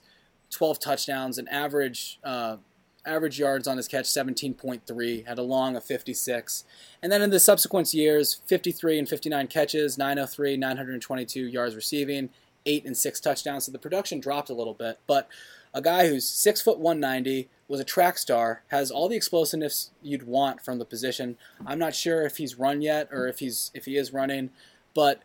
[0.49, 2.57] 12 touchdowns, and average uh,
[3.05, 6.63] average yards on his catch 17.3, had a long of 56.
[7.03, 12.29] And then in the subsequent years, 53 and 59 catches, 903, 922 yards receiving,
[12.65, 13.65] 8 and 6 touchdowns.
[13.65, 15.27] So the production dropped a little bit, but
[15.71, 20.23] a guy who's 6 foot 190, was a track star, has all the explosiveness you'd
[20.23, 21.37] want from the position.
[21.65, 24.51] I'm not sure if he's run yet or if he's if he is running,
[24.95, 25.21] but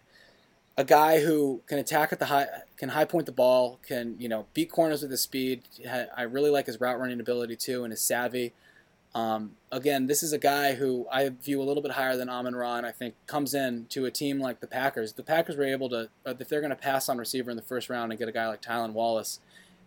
[0.76, 4.28] a guy who can attack at the high, can high point the ball, can you
[4.28, 5.62] know beat corners with his speed.
[6.16, 8.52] I really like his route running ability too, and his savvy.
[9.14, 12.54] Um, again, this is a guy who I view a little bit higher than Amon
[12.54, 15.14] and I think comes in to a team like the Packers.
[15.14, 17.62] The Packers were able to, uh, if they're going to pass on receiver in the
[17.62, 19.40] first round and get a guy like Tylan Wallace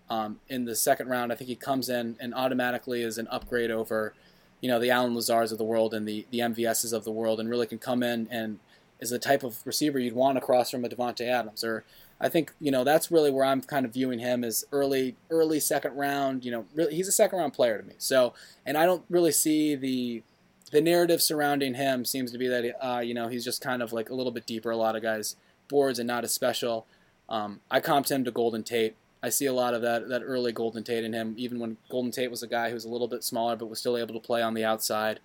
[0.10, 3.72] um, in the second round, I think he comes in and automatically is an upgrade
[3.72, 4.14] over,
[4.60, 7.40] you know, the Allen Lazards of the world and the the MVSs of the world,
[7.40, 8.60] and really can come in and
[9.04, 11.64] is the type of receiver you'd want across from a Davante Adams.
[11.64, 11.84] Or
[12.20, 15.60] I think you know that's really where I'm kind of viewing him as early early
[15.60, 16.44] second round.
[16.46, 17.94] You know, really, he's a second round player to me.
[17.98, 18.34] So,
[18.66, 20.24] and I don't really see the
[20.72, 23.94] the narrative surrounding him seems to be that uh, you know he's just kind of
[23.94, 24.72] like a little bit deeper.
[24.72, 25.36] A lot of guys
[25.68, 26.86] boards and not as special.
[27.30, 28.96] Um, I comped him to Golden Tate.
[29.22, 32.12] I see a lot of that that early Golden Tate in him, even when Golden
[32.12, 34.20] Tate was a guy who was a little bit smaller but was still able to
[34.20, 35.20] play on the outside.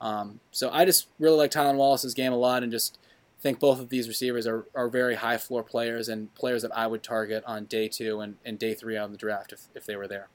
[0.00, 2.98] Um, so I just really like Tylan Wallace's game a lot, and just
[3.40, 6.86] think both of these receivers are, are very high floor players and players that I
[6.86, 9.96] would target on day two and, and day three on the draft if, if they
[9.96, 10.28] were there.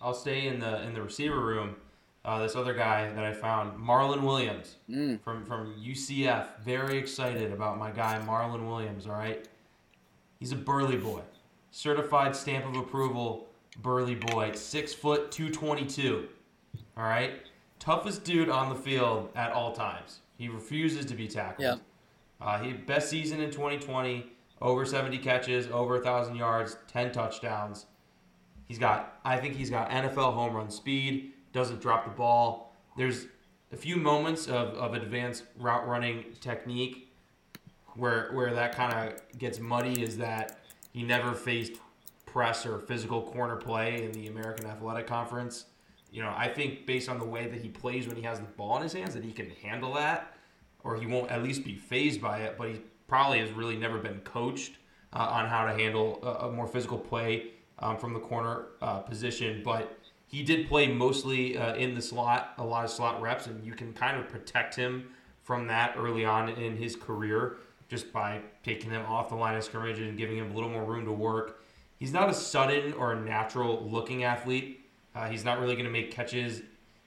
[0.00, 1.76] I'll stay in the in the receiver room.
[2.24, 5.20] Uh, this other guy that I found, Marlon Williams Mm.
[5.22, 6.58] from from UCF.
[6.64, 9.06] Very excited about my guy Marlon Williams.
[9.06, 9.46] All right,
[10.40, 11.20] he's a burly boy,
[11.70, 13.46] certified stamp of approval
[13.82, 16.28] burly boy, six foot two twenty two.
[16.96, 17.34] All right,
[17.78, 20.20] toughest dude on the field at all times.
[20.36, 21.66] He refuses to be tackled.
[21.66, 21.76] Yeah.
[22.40, 24.26] Uh, he best season in 2020,
[24.60, 27.86] over 70 catches, over 1,000 yards, 10 touchdowns.
[28.68, 32.74] He's got, I think he's got NFL home run speed, doesn't drop the ball.
[32.96, 33.26] There's
[33.72, 37.06] a few moments of, of advanced route running technique
[37.94, 40.58] where where that kind of gets muddy is that
[40.92, 41.72] he never faced
[42.26, 45.66] press or physical corner play in the American Athletic Conference.
[46.10, 48.46] You know, I think based on the way that he plays when he has the
[48.46, 50.36] ball in his hands, that he can handle that,
[50.84, 52.56] or he won't at least be phased by it.
[52.56, 54.78] But he probably has really never been coached
[55.12, 59.00] uh, on how to handle a, a more physical play um, from the corner uh,
[59.00, 59.62] position.
[59.64, 63.64] But he did play mostly uh, in the slot, a lot of slot reps, and
[63.64, 65.10] you can kind of protect him
[65.42, 69.62] from that early on in his career just by taking him off the line of
[69.62, 71.62] scrimmage and giving him a little more room to work.
[71.98, 74.85] He's not a sudden or a natural looking athlete.
[75.16, 76.60] Uh, he's not really going to make catches.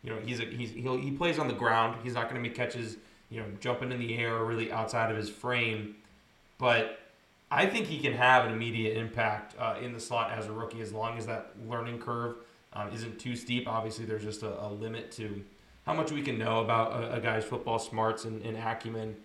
[0.04, 1.98] You know, he's a, he's he plays on the ground.
[2.04, 2.98] He's not going to make catches.
[3.30, 5.96] You know, jumping in the air or really outside of his frame.
[6.58, 7.00] But
[7.52, 10.82] I think he can have an immediate impact uh, in the slot as a rookie
[10.82, 12.38] as long as that learning curve
[12.74, 13.68] um, isn't too steep.
[13.68, 15.44] Obviously, there's just a, a limit to
[15.86, 19.16] how much we can know about a, a guy's football smarts and, and acumen.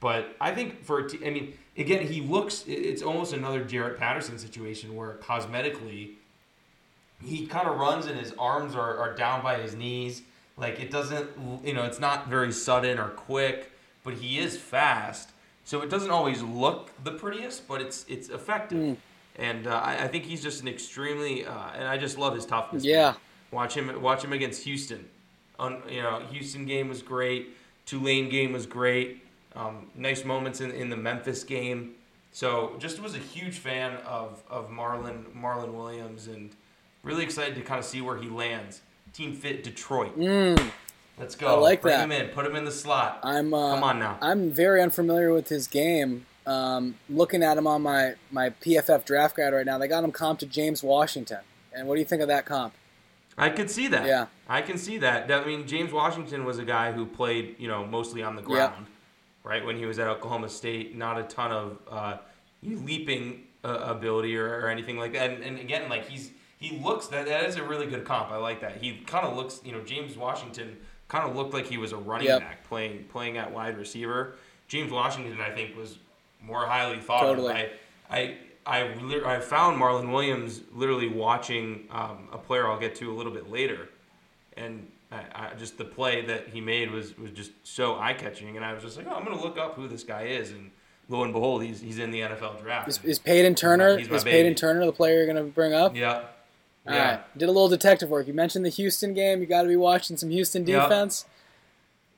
[0.00, 2.64] But I think for I mean, again, he looks.
[2.66, 6.16] It's almost another Jaret Patterson situation where cosmetically,
[7.24, 10.22] he kind of runs and his arms are, are down by his knees.
[10.56, 11.28] Like it doesn't,
[11.64, 13.72] you know, it's not very sudden or quick,
[14.04, 15.30] but he is fast.
[15.64, 18.78] So it doesn't always look the prettiest, but it's it's effective.
[18.78, 18.96] Mm.
[19.38, 22.46] And uh, I, I think he's just an extremely, uh, and I just love his
[22.46, 22.84] toughness.
[22.84, 22.92] man.
[22.92, 23.14] Yeah.
[23.50, 24.00] Watch him.
[24.00, 25.08] Watch him against Houston.
[25.58, 27.56] On you know, Houston game was great.
[27.84, 29.24] Tulane game was great.
[29.54, 31.94] Um, nice moments in, in the Memphis game.
[32.32, 36.54] So just was a huge fan of, of Marlon Marlon Williams and
[37.06, 38.82] really excited to kind of see where he lands.
[39.12, 40.18] Team fit Detroit.
[40.18, 40.70] Mm.
[41.18, 41.46] Let's go.
[41.46, 42.04] I like Bring that.
[42.04, 42.28] him in.
[42.28, 43.20] Put him in the slot.
[43.22, 44.18] I'm uh, Come on now.
[44.20, 46.26] I'm very unfamiliar with his game.
[46.46, 50.12] Um, looking at him on my, my PFF draft guide right now, they got him
[50.12, 51.40] comped to James Washington.
[51.72, 52.74] And what do you think of that comp?
[53.38, 54.06] I could see that.
[54.06, 54.26] Yeah.
[54.48, 55.30] I can see that.
[55.30, 58.86] I mean, James Washington was a guy who played, you know, mostly on the ground,
[59.42, 59.64] right?
[59.64, 62.18] When he was at Oklahoma State, not a ton of uh,
[62.62, 65.30] leaping uh, ability or, or anything like that.
[65.30, 68.30] And, and again, like he's he looks that that is a really good comp.
[68.30, 68.76] I like that.
[68.78, 70.76] He kind of looks, you know, James Washington
[71.08, 72.40] kind of looked like he was a running Yep.
[72.40, 74.34] back playing playing at wide receiver.
[74.68, 75.98] James Washington, I think, was
[76.42, 77.52] more highly thought Totally.
[77.52, 77.56] of.
[77.56, 77.70] I,
[78.10, 78.82] I I
[79.36, 83.48] I found Marlon Williams literally watching um, a player I'll get to a little bit
[83.50, 83.88] later,
[84.56, 88.56] and I, I just the play that he made was was just so eye catching,
[88.56, 90.72] and I was just like, oh, I'm gonna look up who this guy is, and
[91.08, 92.88] lo and behold, he's he's in the NFL draft.
[92.88, 94.36] Is, is Peyton Turner He's my is baby.
[94.38, 95.94] Peyton Turner the player you're going to bring up?
[95.94, 96.22] yeah,
[96.88, 97.10] All yeah.
[97.10, 97.38] right.
[97.38, 98.26] Did a little detective work.
[98.26, 99.40] You mentioned the Houston game.
[99.40, 100.82] You got to be watching some Houston Yep.
[100.82, 101.24] defense.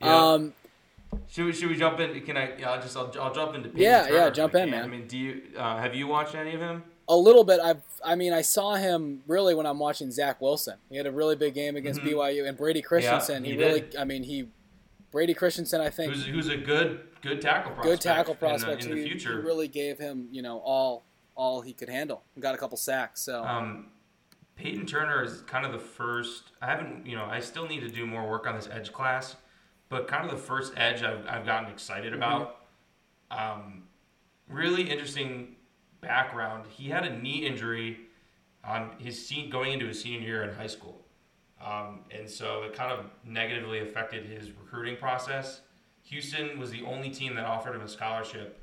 [0.01, 0.17] yeah.
[0.33, 0.55] Um,
[1.27, 2.21] should we should we jump in?
[2.21, 2.53] Can I?
[2.59, 3.69] Yeah, I'll just I'll, I'll jump into.
[3.71, 4.85] Peyton Yeah, Turner yeah, jump in, man.
[4.85, 6.83] I mean, do you uh, have you watched any of him?
[7.11, 7.59] a little bit.
[7.61, 7.81] I've.
[8.05, 10.77] I mean, I saw him really when I'm watching Zach Wilson.
[10.91, 12.13] He had a really big game against Mhm.
[12.13, 13.45] BYU and Brady Christensen.
[13.45, 13.85] he he really.
[13.99, 14.49] I mean, he.
[15.11, 17.85] Brady Christensen, I think, Who's who's a good good tackle prospect?
[17.85, 18.85] good tackle in the- prospect.
[18.85, 19.41] in the, future.
[19.41, 21.03] He really gave him, you know, all
[21.35, 22.23] all he could handle.
[22.35, 23.23] And got a couple sacks.
[23.23, 23.87] So Um,
[24.59, 26.51] Peyton Turner is kind of the first.
[26.61, 29.37] I haven't, you know, I still need to do more work on this edge class,
[29.89, 32.57] but kind of the first edge I've, I've gotten excited about.
[33.31, 33.85] Um,
[34.49, 35.55] really interesting
[36.01, 36.67] background.
[36.69, 38.01] He had a knee injury
[38.65, 41.05] on his se- going into his senior year in high school,
[41.65, 45.61] um, and so it kind of negatively affected his recruiting process.
[46.03, 48.61] Houston was the only team that offered him a scholarship.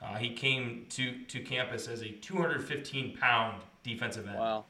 [0.00, 4.64] Uh, he came to, to campus as a 215 pound defensive end wow.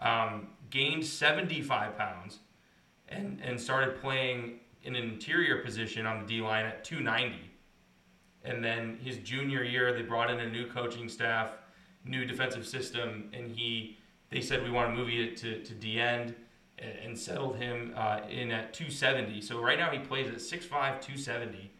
[0.00, 2.38] Um, gained 75 pounds
[3.08, 7.36] and, and started playing in an interior position on the D line at 290.
[8.44, 11.50] And then his junior year, they brought in a new coaching staff,
[12.04, 13.98] new defensive system, and he
[14.30, 16.34] they said we want to move it to, to D end
[16.78, 19.40] and settled him uh, in at 270.
[19.40, 21.70] So right now he plays at 6'5", 270.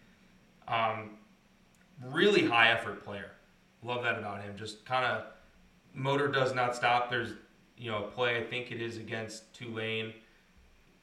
[0.66, 1.10] Um,
[2.04, 3.32] really high effort player.
[3.82, 4.56] Love that about him.
[4.56, 5.24] Just kind of
[5.94, 7.10] motor does not stop.
[7.10, 7.34] There's
[7.78, 10.12] you know play I think it is against Tulane.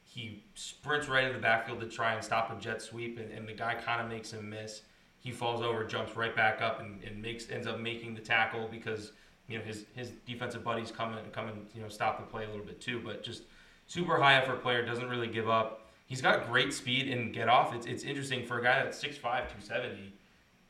[0.04, 3.48] He sprints right in the backfield to try and stop a jet sweep, and, and
[3.48, 4.82] the guy kind of makes him miss.
[5.20, 8.68] He falls over, jumps right back up, and, and makes ends up making the tackle
[8.70, 9.12] because
[9.48, 12.46] you know his his defensive buddies come and come and you know stop the play
[12.46, 13.02] a little bit too.
[13.04, 13.44] But just
[13.88, 15.90] super high effort player, doesn't really give up.
[16.08, 17.74] He's got great speed and get off.
[17.74, 20.14] It's, it's interesting for a guy that's 6'5", 270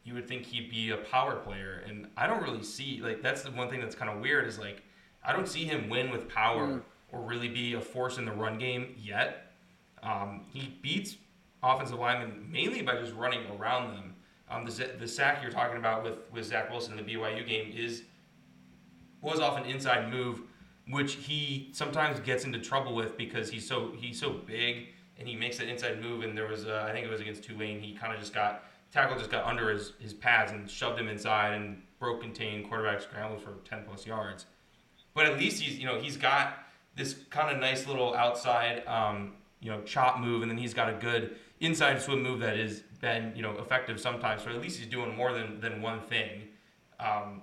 [0.06, 3.42] you would think he'd be a power player, and I don't really see like that's
[3.42, 4.84] the one thing that's kind of weird is like
[5.26, 6.82] I don't see him win with power mm.
[7.12, 9.54] or really be a force in the run game yet.
[10.04, 11.18] Um, he beats
[11.64, 14.16] offensive linemen mainly by just running around them.
[14.50, 17.74] Um, the, the sack you're talking about with, with Zach Wilson in the BYU game
[17.76, 18.04] is
[19.22, 20.42] was off an inside move,
[20.88, 25.36] which he sometimes gets into trouble with because he's so he's so big and he
[25.36, 26.24] makes that inside move.
[26.24, 27.80] And there was uh, I think it was against Tulane.
[27.80, 31.10] He kind of just got tackle just got under his, his pads and shoved him
[31.10, 34.46] inside and broke contain quarterback scrambles for 10 plus yards.
[35.16, 36.60] But at least he's, you know, he's got
[36.96, 40.90] this kind of nice little outside, um, you know, chop move, and then he's got
[40.90, 44.44] a good inside swim move that has been, you know, effective sometimes.
[44.44, 46.44] So at least he's doing more than, than one thing.
[47.00, 47.42] Um,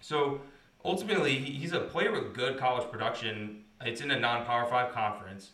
[0.00, 0.40] so
[0.84, 3.64] ultimately, he's a player with good college production.
[3.84, 5.50] It's in a non-power five conference.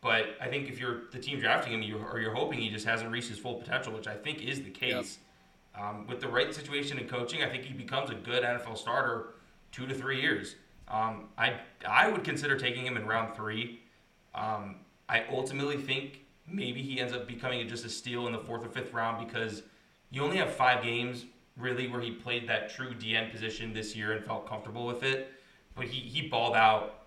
[0.00, 2.84] But I think if you're the team drafting him, you or you're hoping he just
[2.84, 5.18] hasn't reached his full potential, which I think is the case.
[5.74, 5.82] Yep.
[5.82, 9.34] Um, with the right situation and coaching, I think he becomes a good NFL starter
[9.72, 10.56] two to three years.
[10.88, 11.54] Um, I
[11.86, 13.80] I would consider taking him in round three.
[14.34, 14.76] Um,
[15.08, 18.68] I ultimately think maybe he ends up becoming just a steal in the fourth or
[18.68, 19.62] fifth round because
[20.10, 21.24] you only have five games
[21.56, 25.32] really where he played that true DN position this year and felt comfortable with it.
[25.74, 27.04] But he, he balled out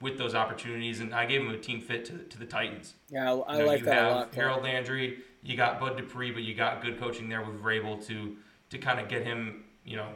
[0.00, 2.94] with those opportunities, and I gave him a team fit to, to the Titans.
[3.08, 4.34] Yeah, I, you know, like that a lot.
[4.34, 8.36] Harold Landry, you got Bud Dupree, but you got good coaching there with Vrabel to
[8.70, 10.08] to kind of get him, you know,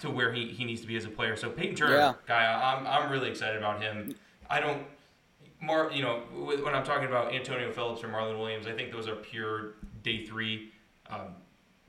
[0.00, 1.36] to where he, he needs to be as a player.
[1.36, 2.14] So Peyton Turner, yeah.
[2.26, 4.14] guy, I'm I'm really excited about him.
[4.48, 4.86] I don't.
[5.62, 9.06] Mar, you know, when I'm talking about Antonio Phillips or Marlon Williams, I think those
[9.06, 10.72] are pure day three
[11.10, 11.34] um,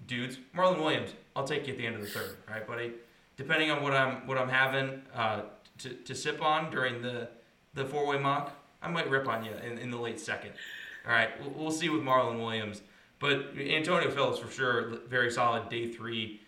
[0.08, 0.40] dudes.
[0.54, 2.92] Marlon Williams, I'll take you at the end of the third, right, buddy?
[3.38, 5.44] Depending on what I'm what I'm having, uh,
[5.80, 7.30] to, to sip on during the,
[7.74, 10.52] the four way mock, I might rip on you in, in the late second.
[11.08, 12.82] All right, we'll, we'll see with Marlon Williams.
[13.20, 16.42] But Antonio Phillips, for sure, very solid day three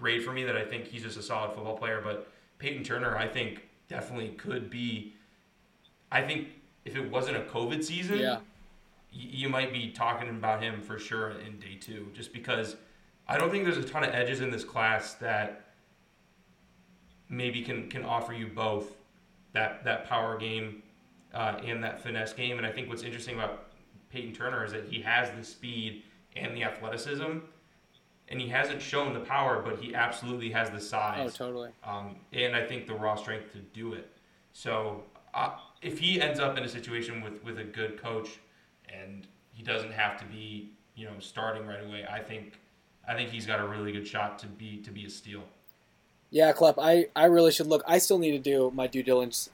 [0.00, 2.00] grade for me that I think he's just a solid football player.
[2.02, 5.14] But Peyton Turner, I think, definitely could be.
[6.10, 6.48] I think
[6.84, 8.38] if it wasn't a COVID season, yeah.
[9.12, 12.76] you might be talking about him for sure in day two, just because
[13.28, 15.66] I don't think there's a ton of edges in this class that
[17.28, 18.96] maybe can can offer you both
[19.52, 20.82] that that power game
[21.32, 22.58] uh, and that finesse game.
[22.58, 23.68] And I think what's interesting about
[24.10, 26.02] Peyton Turner is that he has the speed
[26.36, 27.38] and the athleticism,
[28.30, 31.18] and he hasn't shown the power, but he absolutely has the size.
[31.20, 31.70] Oh, totally.
[31.84, 34.08] Um, and I think the raw strength to do it.
[34.52, 35.02] So
[35.34, 38.38] uh, if he ends up in a situation with with a good coach,
[38.88, 42.60] and he doesn't have to be you know starting right away, I think
[43.06, 45.42] I think he's got a really good shot to be to be a steal.
[46.32, 47.82] Yeah, Klepp, I, I really should look.
[47.88, 49.50] I still need to do my due diligence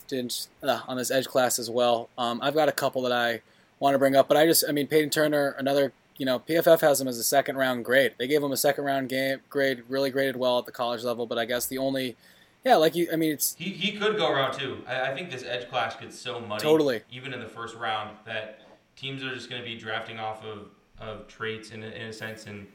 [0.62, 2.10] uh, on this edge class as well.
[2.18, 3.40] Um, I've got a couple that I
[3.78, 6.80] want to bring up, but I just, I mean, Peyton Turner, another, you know, PFF
[6.80, 8.14] has him as a second round grade.
[8.18, 11.26] They gave him a second round game grade, really graded well at the college level,
[11.26, 12.16] but I guess the only,
[12.64, 13.54] yeah, like you, I mean, it's.
[13.58, 14.82] He, he could go round two.
[14.86, 16.62] I, I think this edge class gets so muddy.
[16.62, 17.02] Totally.
[17.10, 18.60] Even in the first round, that
[18.96, 22.12] teams are just going to be drafting off of, of traits in a, in a
[22.12, 22.66] sense and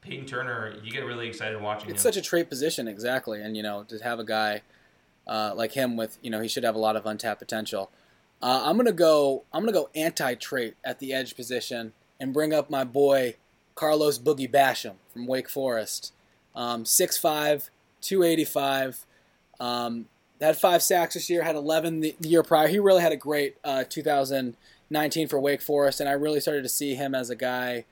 [0.00, 2.12] Peyton Turner, you get really excited watching it's him.
[2.12, 3.40] such a trait position, exactly.
[3.40, 4.60] And, you know, to have a guy
[5.26, 7.90] uh, like him with, you know, he should have a lot of untapped potential.
[8.42, 9.44] Uh, I'm gonna go.
[9.54, 13.36] I'm gonna go anti-trait at the edge position and bring up my boy
[13.74, 16.12] Carlos Boogie Basham from Wake Forest.
[16.54, 19.06] Um, 6'5", 285.
[19.58, 20.06] Um,
[20.40, 21.42] had five sacks this year.
[21.42, 22.68] Had 11 the year prior.
[22.68, 26.68] He really had a great uh, 2019 for Wake Forest, and I really started to
[26.68, 27.84] see him as a guy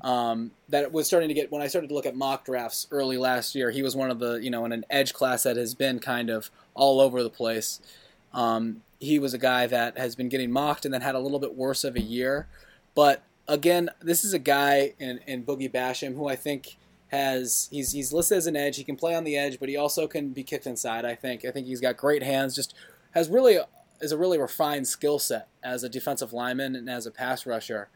[0.00, 3.18] um, that was starting to get when I started to look at mock drafts early
[3.18, 3.70] last year.
[3.70, 6.30] He was one of the you know in an edge class that has been kind
[6.30, 7.80] of all over the place.
[8.32, 11.38] Um, he was a guy that has been getting mocked and then had a little
[11.38, 12.46] bit worse of a year.
[12.94, 16.76] But again, this is a guy in, in Boogie Basham who I think
[17.08, 18.76] has he's he's listed as an edge.
[18.76, 21.04] He can play on the edge, but he also can be kicked inside.
[21.04, 22.54] I think I think he's got great hands.
[22.54, 22.74] Just
[23.12, 23.58] has really
[24.00, 27.88] is a really refined skill set as a defensive lineman and as a pass rusher.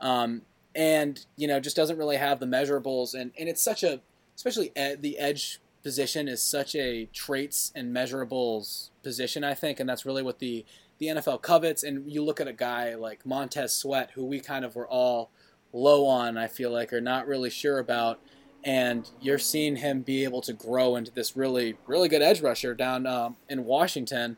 [0.00, 0.42] Um,
[0.74, 4.00] and you know just doesn't really have the measurables, and and it's such a
[4.34, 9.88] especially ed, the edge position is such a traits and measurables position, I think, and
[9.88, 10.64] that's really what the
[11.04, 11.82] the NFL covets.
[11.82, 15.30] And you look at a guy like Montez Sweat, who we kind of were all
[15.72, 18.20] low on, I feel like, or not really sure about.
[18.62, 22.74] And you're seeing him be able to grow into this really, really good edge rusher
[22.74, 24.36] down um, in Washington.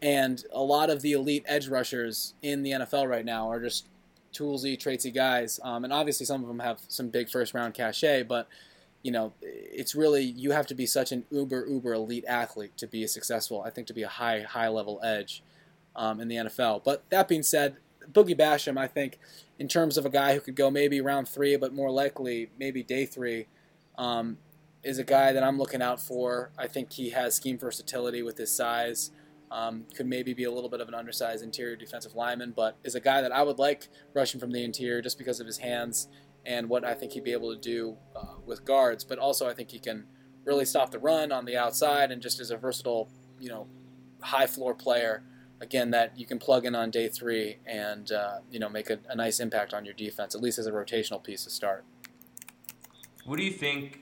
[0.00, 3.86] And a lot of the elite edge rushers in the NFL right now are just
[4.32, 5.60] toolsy, traitsy guys.
[5.62, 8.48] Um, and obviously, some of them have some big first round cachet, but
[9.02, 12.86] you know, it's really you have to be such an uber uber elite athlete to
[12.86, 13.62] be successful.
[13.62, 15.44] I think to be a high high level edge
[15.96, 16.84] um, in the NFL.
[16.84, 17.76] But that being said,
[18.12, 19.18] Boogie Basham, I think,
[19.58, 22.82] in terms of a guy who could go maybe round three, but more likely maybe
[22.82, 23.48] day three,
[23.98, 24.38] um,
[24.84, 26.52] is a guy that I'm looking out for.
[26.56, 29.10] I think he has scheme versatility with his size.
[29.50, 32.94] Um, could maybe be a little bit of an undersized interior defensive lineman, but is
[32.94, 36.08] a guy that I would like rushing from the interior just because of his hands
[36.44, 39.04] and what I think he'd be able to do uh, with guards.
[39.04, 40.04] But also, I think he can
[40.44, 43.08] really stop the run on the outside and just as a versatile,
[43.40, 43.66] you know,
[44.20, 45.22] high floor player
[45.60, 48.98] again that you can plug in on day three and uh, you know make a,
[49.08, 51.84] a, nice impact on your defense at least as a rotational piece to start.
[53.24, 54.00] What do you think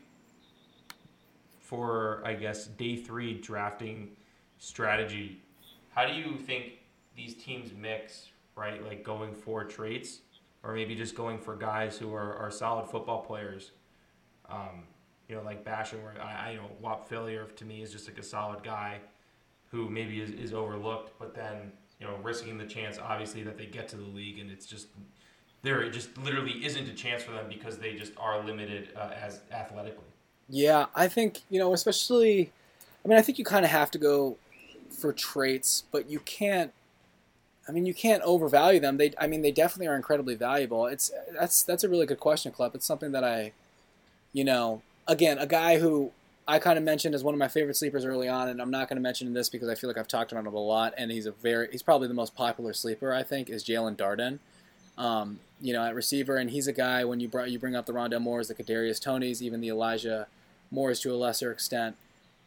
[1.61, 4.11] for I guess day three drafting
[4.59, 5.41] strategy?
[5.91, 6.81] How do you think
[7.17, 10.21] these teams mix right like going for traits
[10.63, 13.73] or maybe just going for guys who are, are solid football players?
[14.49, 14.85] Um,
[15.29, 18.09] you know, like Basham, where I, I you know Whop Philyor to me is just
[18.09, 19.01] like a solid guy
[19.75, 23.67] who maybe is, is overlooked, but then you know risking the chance obviously that they
[23.67, 24.89] get to the league and it's just
[25.63, 29.41] there just literally isn't a chance for them because they just are limited uh, as
[29.51, 30.05] athletically.
[30.49, 32.53] Yeah, I think you know especially.
[33.05, 34.37] I mean, I think you kind of have to go
[34.91, 36.73] for traits, but you can't.
[37.69, 38.99] I mean, you can't overvalue them.
[38.99, 40.87] They, I mean, they definitely are incredibly valuable.
[40.87, 42.75] It's that's that's a really good question, Club.
[42.75, 43.53] It's something that I,
[44.33, 46.13] you know, again, a guy who
[46.47, 48.89] I kind of mentioned as one of my favorite sleepers early on, and I'm not
[48.89, 51.11] going to mention this because I feel like I've talked about him a lot, and
[51.11, 54.39] he's a very he's probably the most popular sleeper I think is Jaelon Darden.
[54.97, 57.87] Um, you know, at receiver, and he's a guy when you brought you bring up
[57.87, 60.27] the Rondale Moores, the Kadarius Toneys, even the Elijah
[60.71, 61.97] Moores to a lesser extent.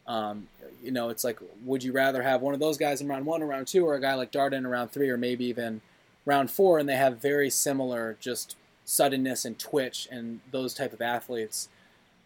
[0.06, 0.48] Um,
[0.82, 3.42] you know, it's like, would you rather have one of those guys in round one
[3.42, 5.82] or round two, or a guy like Darden in round three, or maybe even
[6.24, 11.02] round four, and they have very similar just suddenness and twitch and those type of
[11.02, 11.68] athletes.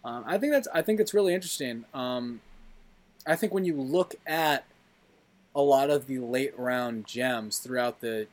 [0.05, 1.85] Um, I think that's I think it's really interesting.
[1.95, 2.41] Um,
[3.27, 4.65] I think when you look at
[5.55, 8.27] a lot of the late round gems throughout the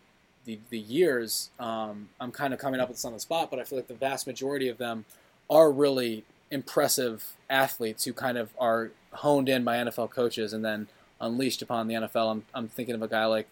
[0.45, 3.59] the, the years, um, I'm kind of coming up with this on the spot, but
[3.59, 5.05] I feel like the vast majority of them
[5.49, 10.88] are really impressive athletes who kind of are honed in by NFL coaches and then
[11.22, 12.32] unleashed upon the NFL.
[12.32, 13.47] I'm, I'm thinking of a guy like,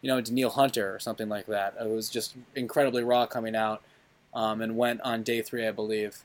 [0.00, 1.74] you know, Danielle Hunter or something like that.
[1.80, 3.82] It was just incredibly raw coming out
[4.34, 6.22] um, and went on day three, I believe.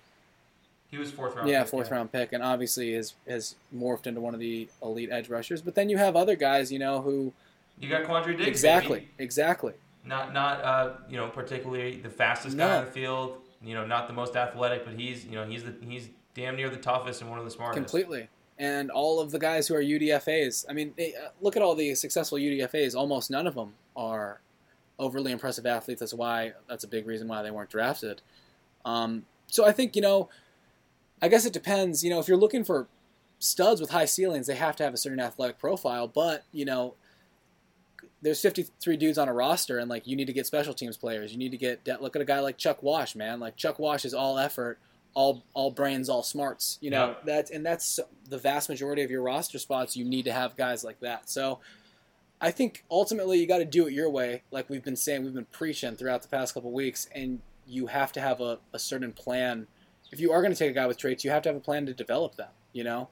[0.95, 1.49] He was fourth round.
[1.49, 1.95] Yeah, pick, fourth yeah.
[1.95, 5.61] round pick, and obviously has has morphed into one of the elite edge rushers.
[5.61, 7.33] But then you have other guys, you know, who
[7.79, 8.47] you got Quandre Diggs.
[8.47, 9.73] Exactly, exactly.
[10.05, 12.65] Not not uh, you know particularly the fastest no.
[12.65, 13.41] guy on the field.
[13.61, 16.69] You know, not the most athletic, but he's you know he's the he's damn near
[16.69, 17.77] the toughest and one of the smartest.
[17.77, 18.29] Completely.
[18.57, 21.75] And all of the guys who are UDFA's, I mean, they, uh, look at all
[21.75, 22.95] the successful UDFA's.
[22.95, 24.39] Almost none of them are
[24.97, 25.99] overly impressive athletes.
[25.99, 28.21] That's why that's a big reason why they weren't drafted.
[28.85, 30.29] Um, so I think you know
[31.25, 32.03] I guess it depends.
[32.03, 32.87] You know, if you're looking for
[33.39, 36.07] studs with high ceilings, they have to have a certain athletic profile.
[36.07, 36.93] But you know,
[38.21, 41.31] there's 53 dudes on a roster, and like you need to get special teams players.
[41.31, 43.39] You need to get look at a guy like Chuck Wash, man.
[43.39, 44.77] Like Chuck Wash is all effort,
[45.15, 46.77] all all brains, all smarts.
[46.79, 47.15] You know yeah.
[47.25, 47.99] that's and that's
[48.29, 49.97] the vast majority of your roster spots.
[49.97, 51.29] You need to have guys like that.
[51.29, 51.59] So.
[52.41, 55.33] I think ultimately you got to do it your way, like we've been saying, we've
[55.33, 59.13] been preaching throughout the past couple weeks, and you have to have a, a certain
[59.13, 59.67] plan
[60.15, 61.59] if you are going to take a guy with traits, you have to have a
[61.59, 62.47] plan to develop them.
[62.71, 63.09] You know,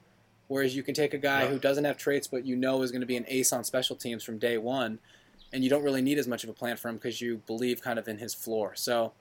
[0.48, 1.48] whereas you can take a guy yeah.
[1.50, 3.94] who doesn't have traits, but you know is going to be an ace on special
[3.94, 5.00] teams from day one,
[5.52, 7.82] and you don't really need as much of a plan for him because you believe
[7.82, 8.72] kind of in his floor.
[8.74, 9.12] So,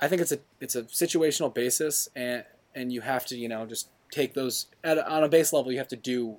[0.00, 2.44] I think it's a it's a situational basis, and
[2.74, 5.70] and you have to you know just take those at, on a base level.
[5.70, 6.38] You have to do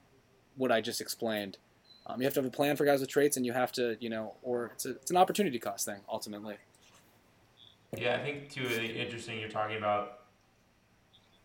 [0.55, 1.59] what I just explained.
[2.07, 3.97] Um, you have to have a plan for guys with traits, and you have to,
[3.99, 6.55] you know, or it's, a, it's an opportunity cost thing ultimately.
[7.97, 9.39] Yeah, I think too interesting.
[9.39, 10.16] You're talking about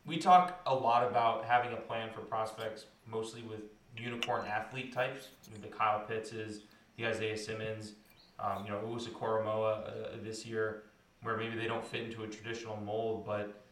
[0.05, 3.61] we talk a lot about having a plan for prospects, mostly with
[3.97, 5.29] unicorn athlete types,
[5.61, 6.63] the Kyle Pittses,
[6.97, 7.93] the Isaiah Simmons,
[8.39, 10.85] um, you know, Owusu Koramoah uh, this year,
[11.23, 13.63] where maybe they don't fit into a traditional mold, but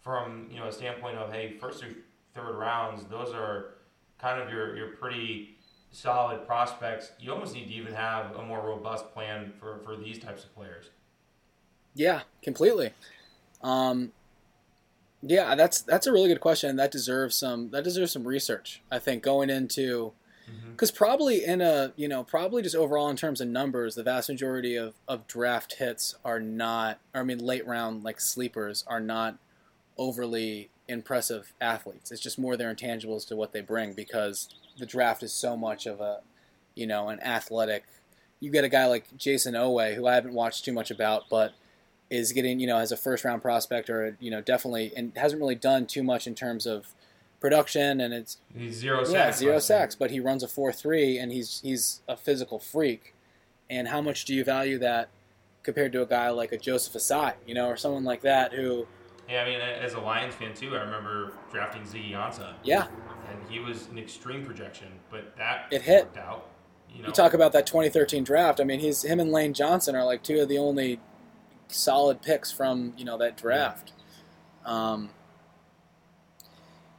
[0.00, 1.94] from you know a standpoint of hey, first through
[2.34, 3.74] third rounds, those are
[4.18, 5.56] kind of your your pretty
[5.90, 7.12] solid prospects.
[7.18, 10.54] You almost need to even have a more robust plan for for these types of
[10.54, 10.90] players.
[11.94, 12.90] Yeah, completely.
[13.62, 14.12] Um,
[15.22, 16.76] yeah, that's that's a really good question.
[16.76, 18.82] That deserves some that deserves some research.
[18.90, 20.12] I think going into
[20.50, 20.72] mm-hmm.
[20.72, 24.28] because probably in a you know probably just overall in terms of numbers, the vast
[24.28, 26.98] majority of, of draft hits are not.
[27.14, 29.38] Or I mean, late round like sleepers are not
[29.96, 32.10] overly impressive athletes.
[32.10, 34.48] It's just more their intangibles to what they bring because
[34.78, 36.20] the draft is so much of a
[36.74, 37.84] you know an athletic.
[38.40, 41.52] You get a guy like Jayson Oweh, who I haven't watched too much about, but
[42.12, 45.40] is getting you know as a first round prospect or you know definitely and hasn't
[45.40, 46.88] really done too much in terms of
[47.40, 49.38] production and it's He's zero sacks.
[49.38, 53.14] zero sacks but he runs a 4-3 and he's he's a physical freak
[53.70, 55.08] and how much do you value that
[55.62, 58.86] compared to a guy like a Joseph Ossai you know or someone like that who
[59.28, 62.86] Yeah, I mean, as a Lions fan too, I remember drafting Ziggy Ansah, yeah
[63.30, 66.04] and he was an extreme projection, but that It hit.
[66.04, 66.48] worked out.
[66.94, 69.96] You know, you talk about that 2013 draft I mean he's him and Lane Johnson
[69.96, 71.00] are like two of the only
[71.72, 73.92] solid picks from you know that draft
[74.64, 75.10] um,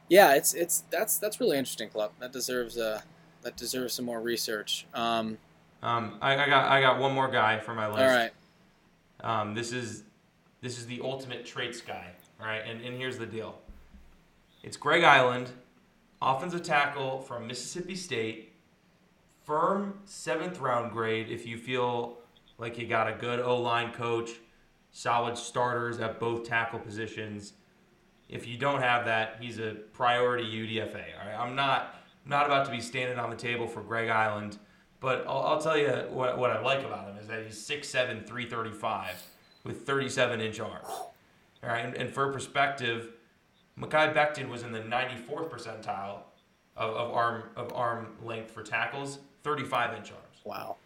[0.08, 3.00] yeah it's it's that's that's really interesting club that deserves uh
[3.42, 5.38] that deserves some more research um,
[5.82, 7.98] Um, I, I got I got one more guy for my list.
[8.00, 8.30] all right
[9.20, 10.04] Um, this is
[10.60, 12.06] this is the ultimate traits guy.
[12.40, 13.58] All right, and, and here's the deal.
[14.62, 15.48] It's Greg Eiland,
[16.22, 18.52] offensive tackle from Mississippi State,
[19.44, 21.30] firm seventh round grade.
[21.30, 22.16] If you feel
[22.58, 24.30] like you got a good O line coach,
[24.94, 27.54] solid starters at both tackle positions.
[28.28, 31.04] If you don't have that, he's a priority UDFA.
[31.20, 34.56] All right, I'm not not about to be standing on the table for Greg Eiland,
[35.00, 38.26] but I'll, I'll tell you what, what I like about him is that he's 6'7",
[38.26, 39.22] 335
[39.62, 40.86] with 37 inch arms.
[40.88, 41.10] All
[41.64, 43.10] right, and, and for perspective,
[43.78, 46.20] Mekhi Becton was in the 94th percentile
[46.76, 50.38] of, of arm of arm length for tackles, 35 inch arms.
[50.44, 50.76] wow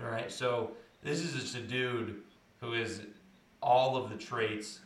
[0.00, 2.20] All right, so this is just a dude
[2.60, 3.00] who is
[3.62, 4.80] all of the traits,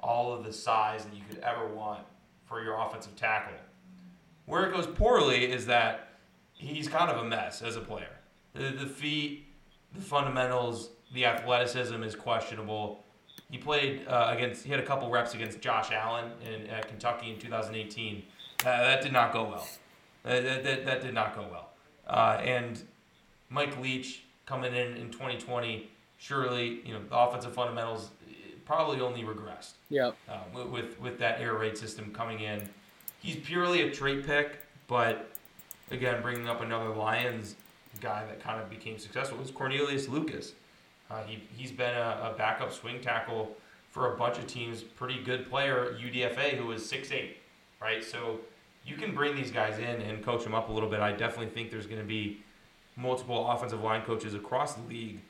[0.00, 2.00] all of the size that you could ever want
[2.46, 3.54] for your offensive tackle.
[4.46, 6.08] Where it goes poorly is that
[6.52, 8.10] he's kind of a mess as a player.
[8.54, 9.46] The, the feet,
[9.94, 13.04] the fundamentals, the athleticism is questionable.
[13.50, 17.32] He played uh, against, he had a couple reps against Josh Allen in at Kentucky
[17.32, 18.22] in 2018.
[18.60, 19.66] Uh, that did not go well.
[20.24, 21.70] That, that, that did not go well.
[22.06, 22.82] Uh, and
[23.48, 28.32] Mike Leach coming in in 2020, surely you know the offensive fundamentals eh,
[28.64, 32.68] probably only regressed yeah uh, with, with with that air raid system coming in.
[33.20, 35.30] He's purely a trait pick, but
[35.90, 37.56] again, bringing up another Lions
[38.00, 40.52] guy that kind of became successful was Cornelius Lucas.
[41.10, 43.56] Uh, he he's been a, a backup swing tackle
[43.90, 44.82] for a bunch of teams.
[44.82, 47.38] Pretty good player UDFA who was six eight,
[47.80, 48.02] right?
[48.04, 48.40] So
[48.84, 51.00] you can bring these guys in and coach them up a little bit.
[51.00, 52.40] I definitely think there's going to be
[52.96, 55.20] multiple offensive line coaches across the league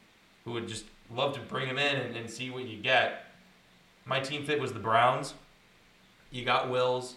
[0.44, 3.26] who would just love to bring them in and, and see what you get.
[4.04, 5.34] My team fit was the Browns.
[6.30, 7.16] You got Wills.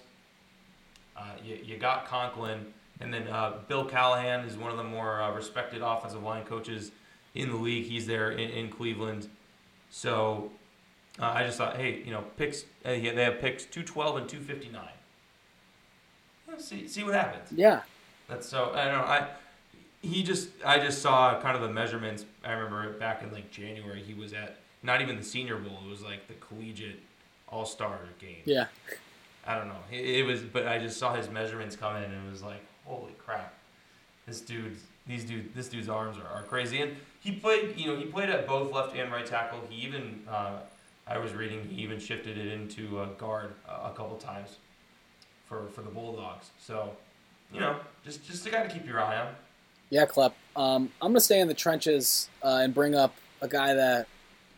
[1.15, 2.73] Uh, you, you got Conklin.
[2.99, 6.91] And then uh, Bill Callahan is one of the more uh, respected offensive line coaches
[7.36, 7.86] in the league.
[7.86, 9.28] He's there in, in Cleveland.
[9.89, 10.51] So
[11.19, 12.63] uh, I just thought, hey, you know, picks.
[12.86, 14.88] Uh, yeah, they have picks 212 and 259.
[16.47, 17.51] Let's see, see what happens.
[17.51, 17.82] yeah
[18.30, 19.03] That's so I don't know.
[19.03, 19.28] I
[20.01, 22.25] he just I just saw kind of the measurements.
[22.43, 25.79] I remember back in like January he was at not even the Senior Bowl.
[25.85, 26.99] It was like the collegiate
[27.49, 28.41] All Star game.
[28.45, 28.67] yeah
[29.47, 29.79] I don't know.
[29.91, 32.61] It, it was, but I just saw his measurements come in and it was like,
[32.85, 33.53] holy crap,
[34.25, 36.81] this dude's these dude this dude's arms are, are crazy.
[36.81, 39.61] And he played, you know, he played at both left and right tackle.
[39.69, 40.59] He even uh,
[41.07, 44.57] I was reading he even shifted it into uh, guard a, a couple times
[45.47, 46.51] for for the Bulldogs.
[46.59, 46.91] So
[47.53, 49.33] you know, just just a guy to keep your eye on.
[49.89, 50.33] Yeah, Klepp.
[50.55, 54.07] Um, I'm gonna stay in the trenches uh, and bring up a guy that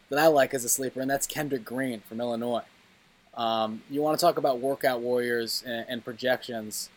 [0.10, 2.64] that I like as a sleeper, and that's Kendrick Green from Illinois.
[3.36, 6.90] Um, you want to talk about workout warriors and, and projections?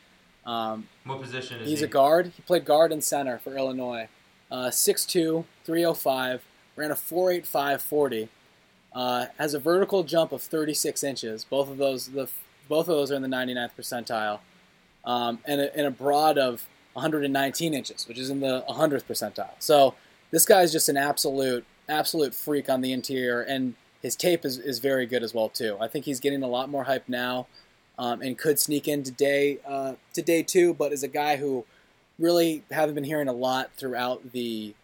[0.46, 1.84] Um, What position is he's he?
[1.84, 2.32] a guard.
[2.34, 4.08] He played guard and center for Illinois.
[4.50, 6.42] Uh, 6'2", 305,
[6.74, 8.28] ran a 4.85 40.
[8.94, 11.44] Uh, has a vertical jump of 36 inches.
[11.44, 12.28] Both of those, the
[12.68, 14.40] both of those are in the 99th percentile,
[15.04, 19.50] um, and, a, and a broad of 119 inches, which is in the 100th percentile.
[19.58, 19.94] So
[20.30, 24.58] this guy is just an absolute, absolute freak on the interior, and his tape is,
[24.58, 25.76] is very good as well too.
[25.80, 27.46] I think he's getting a lot more hype now,
[27.98, 30.74] um, and could sneak in today, uh, to day two.
[30.74, 31.64] But is a guy who
[32.18, 34.74] really haven't been hearing a lot throughout the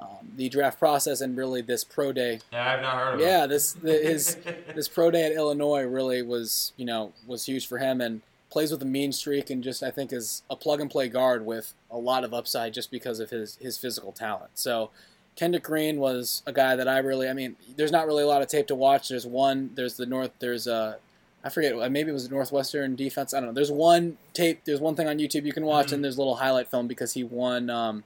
[0.00, 2.40] um, the draft process and really this pro day.
[2.52, 3.50] Yeah, I've not heard of Yeah, him.
[3.50, 4.36] this the, his
[4.74, 8.20] this pro day at Illinois really was you know was huge for him and
[8.54, 11.44] plays with a mean streak and just I think is a plug and play guard
[11.44, 14.52] with a lot of upside just because of his his physical talent.
[14.54, 14.90] So
[15.36, 18.40] Kendrick Green was a guy that I really, I mean, there's not really a lot
[18.42, 19.08] of tape to watch.
[19.08, 20.94] There's one, there's the North, there's uh,
[21.42, 23.34] I forget, maybe it was Northwestern defense.
[23.34, 23.52] I don't know.
[23.54, 25.94] There's one tape, there's one thing on YouTube you can watch, Mhm.
[25.94, 28.04] and there's a little highlight film because he won, um,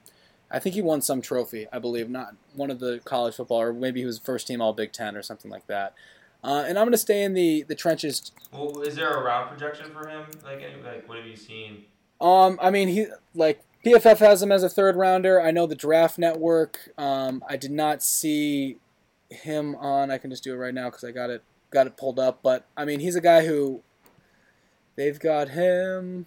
[0.51, 3.71] I think he won some trophy, I believe, not one of the college football, or
[3.71, 5.93] maybe he was first team All Big Ten or something like that.
[6.43, 9.49] Uh, and I'm going to stay in the, the trenches Well, is there a round
[9.49, 10.25] projection for him?
[10.43, 11.83] Like, any, like what have you seen?
[12.21, 15.41] Um, I mean, he like PFF has him as a third rounder.
[15.41, 16.89] I know the Draft Network.
[16.97, 18.77] Um, I did not see
[19.29, 20.11] him on.
[20.11, 22.39] I can just do it right now because I got it got it pulled up.
[22.43, 23.81] But I mean, he's a guy who
[24.95, 26.25] they've got him.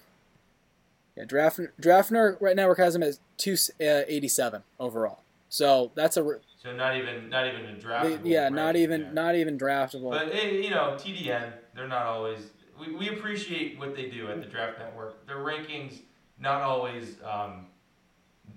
[1.17, 5.21] Yeah, Draft Draft Network Network has him as two eighty seven overall.
[5.51, 8.25] So that's a So not even not even a draft.
[8.25, 10.13] yeah, not even not even draftable.
[10.13, 12.39] But eh, you know, TDN, they're not always.
[12.79, 15.27] We, we appreciate what they do at the Draft Network.
[15.27, 16.01] Their rankings
[16.39, 17.67] not always um,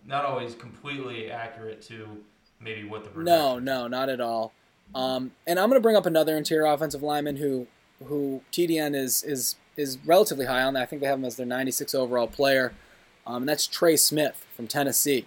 [0.06, 2.08] not always completely accurate to
[2.60, 4.54] maybe what the No, no, not at all.
[4.94, 7.66] Um, and I'm going to bring up another interior offensive lineman who
[8.06, 10.76] who TDN is is is relatively high on.
[10.76, 12.74] I think they have him as their 96 overall player,
[13.26, 15.26] um, and that's Trey Smith from Tennessee,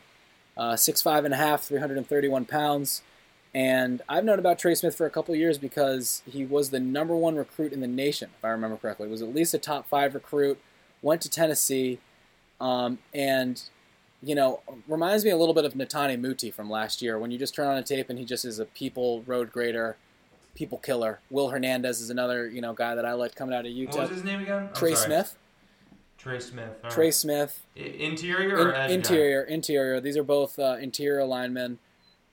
[0.58, 3.02] uh, six five and a half, 331 pounds.
[3.54, 6.80] And I've known about Trey Smith for a couple of years because he was the
[6.80, 9.06] number one recruit in the nation, if I remember correctly.
[9.06, 10.60] He was at least a top five recruit.
[11.00, 11.98] Went to Tennessee,
[12.60, 13.62] um, and
[14.22, 17.38] you know, reminds me a little bit of Netane Muti from last year when you
[17.38, 19.96] just turn on a tape and he just is a people road grader,
[20.54, 21.20] people killer.
[21.30, 24.10] Will Hernandez is another, you know, guy that I like coming out of What was
[24.10, 24.70] his name again?
[24.74, 24.96] Trey.
[24.96, 25.36] Smith.
[26.28, 26.70] Trey Smith.
[26.84, 27.10] all Trey.
[27.10, 27.66] Smith.
[27.74, 28.94] Interior or In- edge guy?
[28.94, 30.00] interior, interior.
[30.00, 31.78] These are both uh, interior linemen.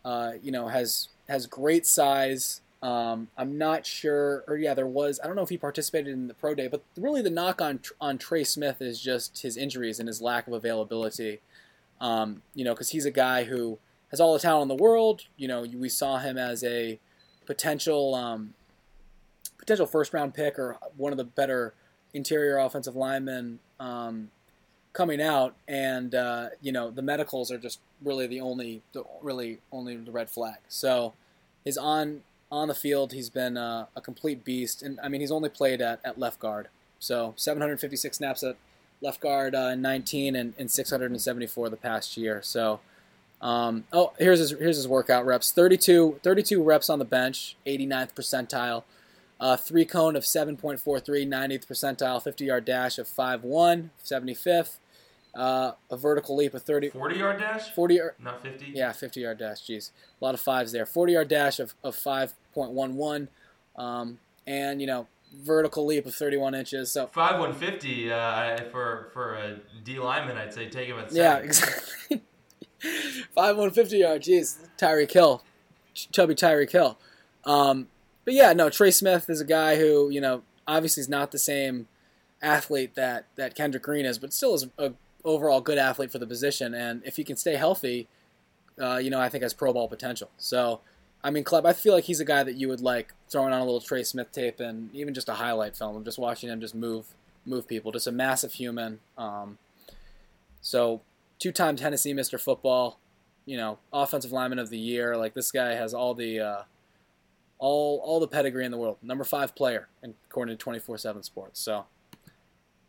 [0.03, 2.61] Uh, you know, has has great size.
[2.83, 5.19] Um, I'm not sure, or yeah, there was.
[5.23, 7.79] I don't know if he participated in the pro day, but really the knock on
[8.01, 11.39] on Trey Smith is just his injuries and his lack of availability.
[12.01, 13.79] Um, you know, because he's a guy who
[14.11, 15.23] has all the talent in the world.
[15.37, 16.99] You know, we saw him as a
[17.45, 18.53] potential um,
[19.57, 21.73] potential first round pick or one of the better
[22.13, 24.30] interior offensive linemen um,
[24.93, 29.59] coming out, and uh, you know the medicals are just really the only, the, really
[29.71, 30.57] only the red flag.
[30.67, 31.13] So
[31.63, 32.21] he's on
[32.51, 35.82] on the field, he's been uh, a complete beast, and I mean he's only played
[35.82, 36.69] at, at left guard.
[36.99, 38.55] So 756 snaps at
[39.01, 42.41] left guard uh, in 19 and, and 674 the past year.
[42.41, 42.80] So.
[43.41, 45.51] Um, oh, here's his here's his workout reps.
[45.51, 48.84] 32, 32 reps on the bench, 89th percentile.
[49.39, 50.81] Uh, three cone of 7.43,
[51.27, 52.21] 90th percentile.
[52.23, 54.77] 50 yard dash of 5.1, 75th.
[55.33, 57.69] Uh, a vertical leap of 30, 40 yard dash?
[57.71, 58.71] 40 yard, Not 50?
[58.73, 59.61] yeah, 50 yard dash.
[59.63, 60.86] Jeez, a lot of fives there.
[60.86, 63.27] 40 yard dash of, of 5.11,
[63.75, 65.07] um, and you know
[65.43, 66.89] vertical leap of 31 inches.
[66.93, 71.17] So Five 150 uh, for for a D lineman, I'd say take him at seven.
[71.21, 72.21] yeah, exactly.
[73.36, 74.21] Five 150 yard.
[74.21, 75.43] Jeez, Tyreek Hill,
[75.93, 76.97] Ch- chubby Tyreek Hill.
[77.43, 77.88] Um,
[78.26, 81.39] but yeah, no, Trey Smith is a guy who you know obviously is not the
[81.39, 81.88] same
[82.41, 84.93] athlete that that Kendrick Green is, but still is a
[85.26, 86.73] overall good athlete for the position.
[86.73, 88.07] And if he can stay healthy,
[88.80, 90.30] uh, you know, I think has pro ball potential.
[90.38, 90.82] So,
[91.23, 93.59] I mean, Club, I feel like he's a guy that you would like throwing on
[93.59, 96.61] a little Trey Smith tape and even just a highlight film of just watching him
[96.61, 97.07] just move
[97.45, 97.91] move people.
[97.91, 98.99] Just a massive human.
[99.17, 99.57] Um,
[100.61, 101.01] so,
[101.39, 102.39] two-time Tennessee Mr.
[102.39, 102.99] Football,
[103.45, 105.17] you know, offensive lineman of the year.
[105.17, 106.61] Like this guy has all the uh,
[107.66, 108.97] all all the pedigree in the world.
[109.01, 111.59] Number five player, according to 24/7 Sports.
[111.59, 111.86] So,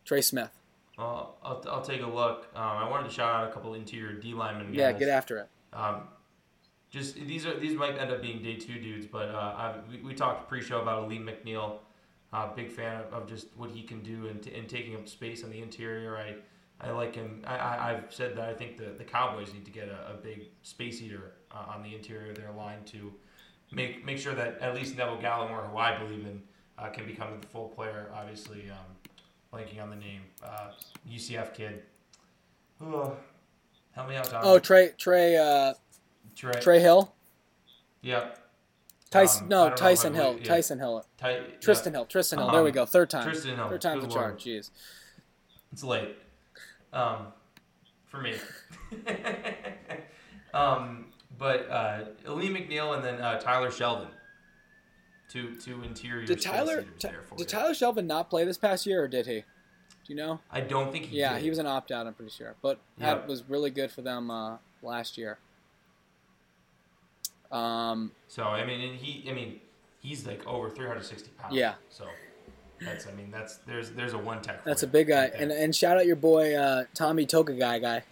[0.05, 0.51] Trey Smith.
[0.99, 2.49] Well, I'll, I'll take a look.
[2.55, 4.75] Um, I wanted to shout out a couple interior D linemen.
[4.75, 5.49] Yeah, get after it.
[5.73, 6.03] Um,
[6.91, 10.15] just these are these might end up being day two dudes, but uh, we, we
[10.15, 11.79] talked pre-show about Ali McNeill.
[12.33, 15.43] Uh, big fan of, of just what he can do and, and taking up space
[15.43, 16.19] on the interior.
[16.19, 16.35] I
[16.87, 17.43] I like him.
[17.47, 20.15] I, I I've said that I think the, the Cowboys need to get a, a
[20.23, 23.13] big space eater uh, on the interior of their line to
[23.73, 26.43] make make sure that at least Neville Gallimore, who I believe in,
[26.79, 28.11] uh, can become the full player.
[28.15, 28.79] Obviously, um,
[29.53, 30.71] blanking on the name, uh,
[31.11, 31.83] UCF kid.
[32.81, 33.17] Oh,
[33.93, 34.43] help me out, Tom.
[34.45, 35.75] Oh, Trey Trey uh,
[36.35, 36.61] Trey.
[36.61, 37.13] Trey Hill.
[38.03, 38.39] Yep.
[39.11, 40.39] Tyson, Um, no, Tyson but we- Hill.
[40.39, 40.45] yeah.
[40.49, 41.07] Tyson Hill.
[41.17, 42.07] Ty- Tristan Hill.
[42.07, 42.51] Tristan Hill.
[42.51, 42.87] There we Um, go.
[42.87, 43.29] Third time.
[43.29, 43.69] Tristan Hill.
[43.69, 44.37] Third time's the charm.
[44.37, 44.71] Jeez.
[45.73, 46.17] It's late.
[46.93, 47.29] Um,
[48.07, 48.35] for me.
[50.55, 51.07] um,
[51.39, 54.09] but uh, Lee McNeill and then uh, Tyler Shelvin.
[55.29, 56.25] Two two interior.
[56.27, 57.49] Did Tyler eaters Ty- there for did.
[57.49, 59.41] Tyler Shelvin not play this past year, or did he?
[59.41, 59.45] Do
[60.13, 60.39] you know?
[60.53, 61.43] I don't think he Yeah, did.
[61.43, 62.07] he was an opt out.
[62.07, 63.07] I'm pretty sure, but Yeah.
[63.19, 65.39] had, was really good for them uh, last year.
[67.51, 69.29] Um, So I mean, and he.
[69.31, 69.61] I mean,
[70.01, 71.55] he's like over 360 pounds.
[71.55, 71.75] Yeah.
[71.91, 72.05] So
[72.81, 73.07] that's.
[73.07, 74.65] I mean, that's there's there's a one tech.
[74.65, 78.03] that's a big guy, and and shout out your boy uh, Tommy Toga guy guy,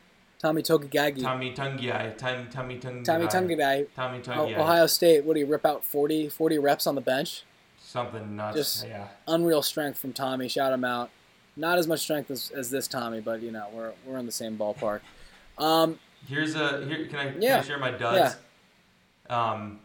[0.45, 1.23] Tommy Togagagi.
[1.23, 2.19] Tommy Tungiai.
[2.19, 3.05] Tommy Tommy Tungiai.
[3.05, 3.87] Tommy Tungavai.
[3.97, 4.59] Tommy Tungiai.
[4.59, 5.25] Ohio State.
[5.25, 7.45] What do you rip out 40, 40 reps on the bench?
[7.81, 8.55] Something nuts.
[8.57, 9.09] Just- yeah.
[9.27, 10.49] Unreal strength from Tommy.
[10.49, 11.09] Shout him out.
[11.57, 14.33] Not as much strength as, as this Tommy, but you know we're we're in the
[14.33, 15.01] same ballpark.
[15.57, 17.07] Um, Here's a here.
[17.07, 17.59] Can I, can Yeah.
[17.59, 18.37] I share my duds?
[19.31, 19.53] Yeah.
[19.53, 19.79] Um,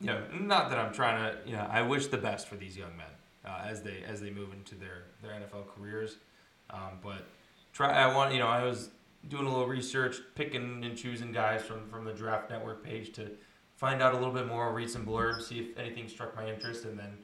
[0.00, 1.48] you know, not that I'm trying to.
[1.48, 3.06] You know, I wish the best for these young men
[3.46, 6.16] uh, as they as they move into their their NFL careers.
[6.70, 7.24] Um, but
[7.72, 7.92] try.
[7.92, 8.32] I want.
[8.34, 8.90] You know, I was
[9.28, 13.30] doing a little research, picking and choosing guys from from the Draft Network page to
[13.76, 16.84] find out a little bit more, read some blurbs, see if anything struck my interest,
[16.84, 17.18] and then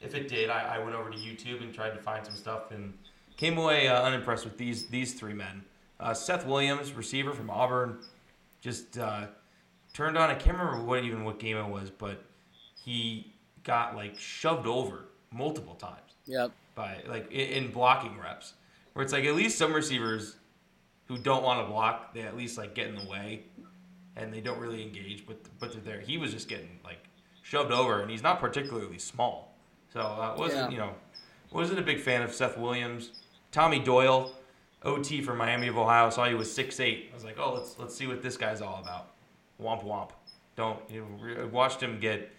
[0.00, 2.70] if it did, I, I went over to YouTube and tried to find some stuff
[2.70, 2.92] and
[3.36, 5.64] came away uh, unimpressed with these these three men.
[5.98, 7.98] Uh, Seth Williams, receiver from Auburn,
[8.60, 9.26] just uh,
[9.92, 10.30] turned on.
[10.30, 12.22] I can't remember what even what game it was, but
[12.84, 13.32] he
[13.64, 16.52] got like shoved over multiple times yep.
[16.74, 18.54] by like in, in blocking reps,
[18.92, 20.36] where it's like at least some receivers
[21.06, 23.42] who don't want to block, they at least like get in the way,
[24.16, 26.00] and they don't really engage, but but they're there.
[26.00, 26.98] He was just getting like
[27.42, 29.54] shoved over, and he's not particularly small,
[29.92, 30.70] so uh, wasn't Yeah.
[30.70, 30.94] you know
[31.52, 33.12] wasn't a big fan of Seth Williams,
[33.52, 34.32] Tommy Doyle.
[34.82, 37.08] OT for Miami of Ohio saw he was six eight.
[37.10, 39.08] I was like, oh, let's let's see what this guy's all about.
[39.60, 40.10] Womp womp.
[40.54, 42.30] Don't you know, watched him get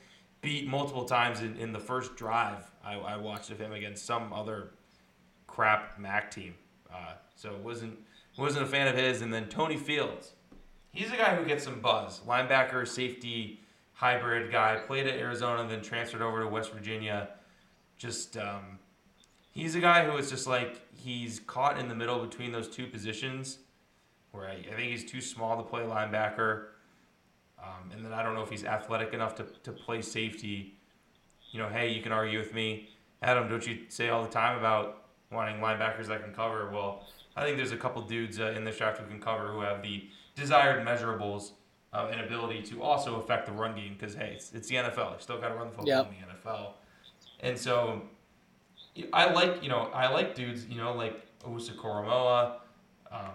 [0.42, 2.64] beat multiple times in, in the first drive.
[2.86, 4.70] I, I watched of him against some other
[5.48, 6.54] crap MAC team.
[6.94, 7.98] Uh, so it wasn't
[8.38, 9.22] wasn't a fan of his.
[9.22, 10.34] And then Tony Fields,
[10.92, 12.22] he's a guy who gets some buzz.
[12.28, 13.62] Linebacker, safety,
[13.94, 14.78] hybrid guy.
[14.86, 17.30] Played at Arizona, then transferred over to West Virginia.
[17.98, 18.80] Just um,
[19.52, 22.88] he's a guy who is just like he's caught in the middle between those two
[22.88, 23.60] positions,
[24.32, 26.66] where I, I think he's too small to play linebacker.
[27.60, 30.76] Um, and then I don't know if he's athletic enough to, to play safety.
[31.52, 32.90] You know, hey, you can argue with me.
[33.24, 36.70] Adam, don't you say all the time about wanting linebackers that can cover?
[36.72, 37.08] Well,
[37.38, 39.84] I think there's a couple dudes uh, in this draft who can cover who have
[39.84, 41.52] the desired measurables
[41.94, 45.12] uh, and ability to also affect the run game because, hey, it's, it's the NFL.
[45.14, 46.08] You still got to run the football Yep.
[46.12, 46.72] in the NFL.
[47.42, 48.02] And so
[49.14, 52.54] I like, you know, I like dudes, you know, like Owusu Koramoah,
[53.12, 53.32] um,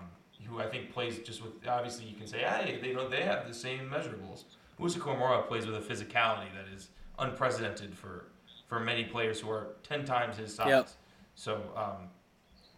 [0.47, 3.47] who I think plays just with, obviously you can say, hey, they know they have
[3.47, 4.45] the same measurables.
[4.81, 6.89] Owusu Koramoah plays with a physicality that is
[7.19, 8.27] unprecedented for,
[8.69, 10.67] for many players who are 10 times his size.
[10.69, 10.89] Yep.
[11.37, 12.09] So, um,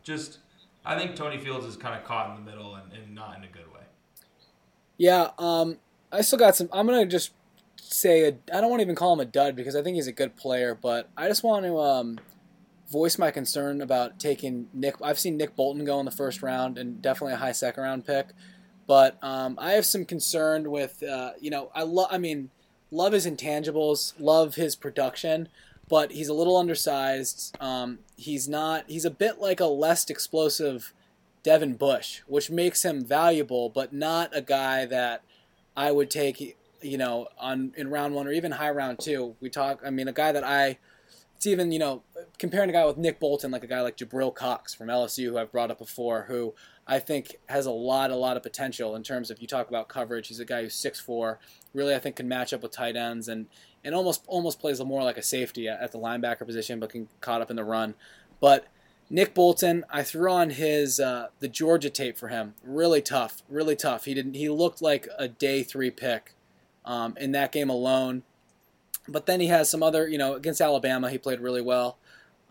[0.02, 0.38] just,
[0.84, 3.44] I think Tony Fields is kind of caught in the middle and, and not in
[3.44, 3.80] a good way.
[4.98, 5.78] Yeah, um,
[6.12, 6.68] I still got some.
[6.72, 7.32] I'm gonna just
[7.76, 10.12] say I don't want to even call him a dud because I think he's a
[10.12, 12.20] good player, but I just want to um,
[12.90, 14.96] voice my concern about taking Nick.
[15.02, 18.06] I've seen Nick Bolton go in the first round and definitely a high second round
[18.06, 18.28] pick,
[18.86, 22.08] but um, I have some concern with uh, you know I love.
[22.10, 22.50] I mean,
[22.90, 25.48] love his intangibles, love his production.
[25.88, 27.56] But he's a little undersized.
[27.60, 28.84] Um, he's not.
[28.88, 30.92] He's a bit like a less explosive
[31.42, 35.22] Devin Bush, which makes him valuable, but not a guy that
[35.76, 39.36] I would take, you know, on in round one or even high round two.
[39.40, 39.80] We talk.
[39.86, 40.78] I mean, a guy that I.
[41.36, 42.02] It's even you know
[42.38, 45.38] comparing a guy with Nick Bolton, like a guy like Jabril Cox from LSU, who
[45.38, 46.54] I've brought up before, who
[46.86, 49.88] I think has a lot, a lot of potential in terms of you talk about
[49.88, 50.28] coverage.
[50.28, 51.38] He's a guy who's six four,
[51.72, 53.46] really I think can match up with tight ends and
[53.84, 57.42] and almost almost plays more like a safety at, the linebacker position, but can caught
[57.42, 57.94] up in the run.
[58.40, 58.66] But
[59.10, 62.54] Nick Bolton, I threw on his uh, the Georgia tape for him.
[62.64, 64.06] Really tough, really tough.
[64.06, 64.34] He didn't.
[64.34, 66.34] He looked like a day three pick
[66.84, 68.22] um, in that game alone.
[69.06, 71.98] But then he has some other, you know, against Alabama, he played really well.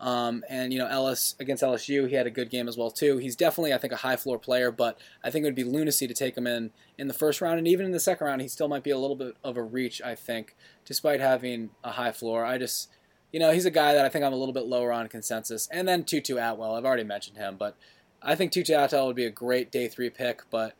[0.00, 3.18] Um, and you know, Ellis against LSU, he had a good game as well too.
[3.18, 6.06] He's definitely, I think, a high floor player, but I think it would be lunacy
[6.06, 8.48] to take him in in the first round, and even in the second round, he
[8.48, 10.02] still might be a little bit of a reach.
[10.02, 12.90] I think, despite having a high floor, I just,
[13.32, 15.68] you know, he's a guy that I think I'm a little bit lower on consensus.
[15.70, 17.76] And then Tutu Atwell, I've already mentioned him, but
[18.22, 20.74] I think Tutu Atwell would be a great day three pick, but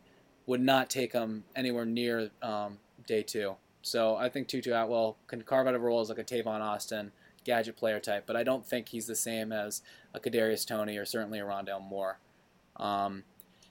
[0.46, 3.56] would not take him anywhere near um, day two.
[3.82, 7.12] So I think Tutu Atwell can carve out a role as like a Tavon Austin
[7.44, 9.82] gadget player type, but I don't think he's the same as
[10.12, 12.18] a Kadarius Toney or certainly a Rondale Moore.
[12.76, 13.24] Um,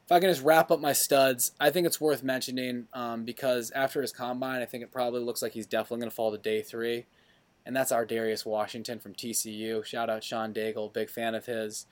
[0.05, 3.71] if I can just wrap up my studs, I think it's worth mentioning um, because
[3.71, 6.37] after his combine, I think it probably looks like he's definitely going to fall to
[6.37, 7.05] day three,
[7.65, 9.83] and that's Ar'Darius Washington from TCU.
[9.85, 11.85] Shout out Sean Daigle, big fan of his.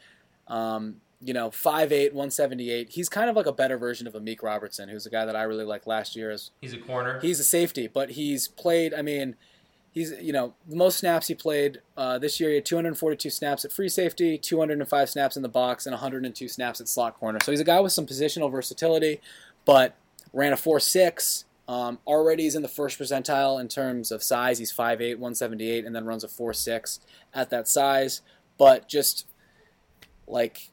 [0.48, 2.90] Um, you know, 5'8", 178.
[2.90, 5.44] He's kind of like a better version of Amik Robertson, who's a guy that I
[5.44, 7.20] really liked last year as He's a corner.
[7.22, 8.94] He's a safety, but he's played.
[8.94, 9.36] I mean,
[9.92, 12.50] he's you know the most snaps he played uh, this year.
[12.50, 16.82] He had 242 snaps at free safety, 205 snaps in the box, and 102 snaps
[16.82, 17.40] at slot corner.
[17.44, 19.22] So he's a guy with some positional versatility,
[19.66, 19.96] but
[20.34, 21.46] ran a 4.6.
[21.68, 24.58] Um, already he's in the first percentile in terms of size.
[24.58, 27.00] He's 5'8", 178, and then runs a 4.6
[27.34, 28.22] at that size.
[28.58, 29.28] But just
[30.28, 30.70] like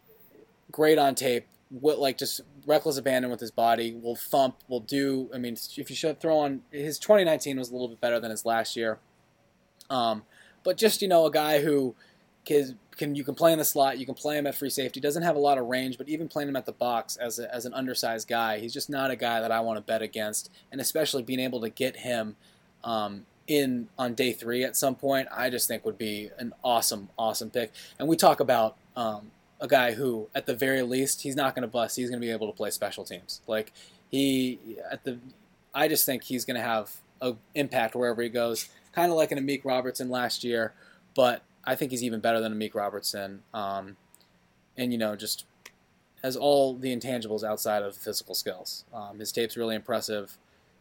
[0.71, 1.47] great on tape.
[1.71, 3.95] What like just reckless abandon with his body.
[3.95, 4.57] Will thump.
[4.69, 5.31] Will do.
[5.35, 8.31] I mean, if you should throw on his 2019 was a little bit better than
[8.31, 8.99] his last year.
[9.91, 10.23] Um,
[10.65, 11.95] but just you know, a guy who
[12.45, 15.01] can, can you can play in the slot, you can play him at free safety.
[15.01, 17.55] Doesn't have a lot of range, but even playing him at the box as a,
[17.55, 20.51] as an undersized guy, he's just not a guy that I want to bet against.
[20.73, 22.37] And especially being able to get him
[22.85, 27.09] um, in on day three at some point, I just think would be an awesome,
[27.19, 27.73] awesome pick.
[27.99, 29.31] And we talk about um,
[29.61, 31.97] a guy who, at the very least, he's not going to bust.
[31.97, 33.41] He's going to be able to play special teams.
[33.47, 33.73] Like
[34.11, 34.59] he
[34.91, 35.19] at the,
[35.75, 38.69] I just think he's going to have an impact wherever he goes.
[38.93, 40.73] Kind of like an Amik Robertson last year,
[41.15, 43.43] but I think he's even better than Amik Robertson.
[43.53, 43.97] Um,
[44.77, 45.45] and you know, just
[46.23, 48.85] has all the intangibles outside of physical skills.
[48.93, 50.37] Um, his tape's really impressive.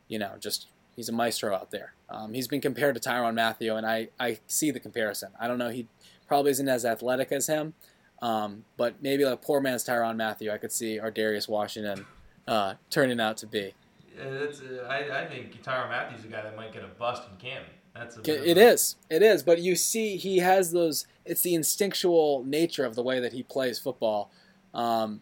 [0.08, 1.94] You know, just he's a maestro out there.
[2.10, 5.30] Um, he's been compared to Tyrann Mathieu, and I, I see the comparison.
[5.40, 5.88] I don't know, he
[6.28, 7.74] probably isn't as athletic as him,
[8.22, 12.06] um, but maybe like poor man's Tyrann Mathieu, I could see Ar'Darius Washington
[12.48, 13.74] uh, turning out to be.
[14.18, 17.38] Yeah, uh, I, I think Tyrann Mathieu's a guy that might get a bust in
[17.38, 17.66] camp.
[17.98, 19.44] That's it is, it is.
[19.44, 21.06] But you see, he has those.
[21.26, 24.32] It's the instinctual nature of the way that he plays football.
[24.74, 25.22] Um,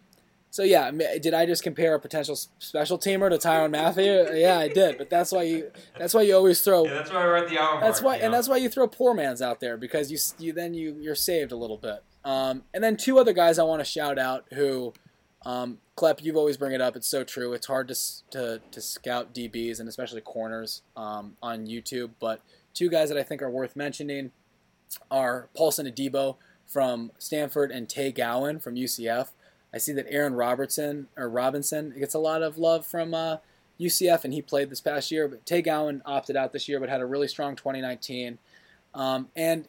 [0.56, 4.34] so yeah, did I just compare a potential special teamer to Tyrann Mathieu?
[4.34, 4.98] Yeah, I did.
[4.98, 5.70] But that's why you
[6.00, 6.86] that's why you always throw.
[6.86, 7.82] Yeah, that's why we're at the hour.
[7.82, 8.26] That's mark, why, you know?
[8.28, 11.14] and that's why you throw poor man's out there because you you then you you're
[11.14, 12.04] saved a little bit.
[12.24, 14.94] Um, and then two other guys I want to shout out who,
[15.46, 16.96] um, Klepp, you've always bring it up.
[16.96, 17.52] It's so true.
[17.52, 17.96] It's hard to
[18.32, 22.42] to, to scout DBs and especially corners um, on YouTube, but
[22.76, 24.32] Two guys that I think are worth mentioning
[25.10, 26.36] are Paulson Adebo
[26.68, 29.30] from Stanford and Tay Gowan from UCF.
[29.74, 33.38] I see that Aaron Robertson or Robinson gets a lot of love from uh,
[33.80, 35.28] UCF, and he played this past year.
[35.28, 38.38] But Tay Gowan opted out this year, but had a really strong 2019.
[38.94, 39.68] Um, and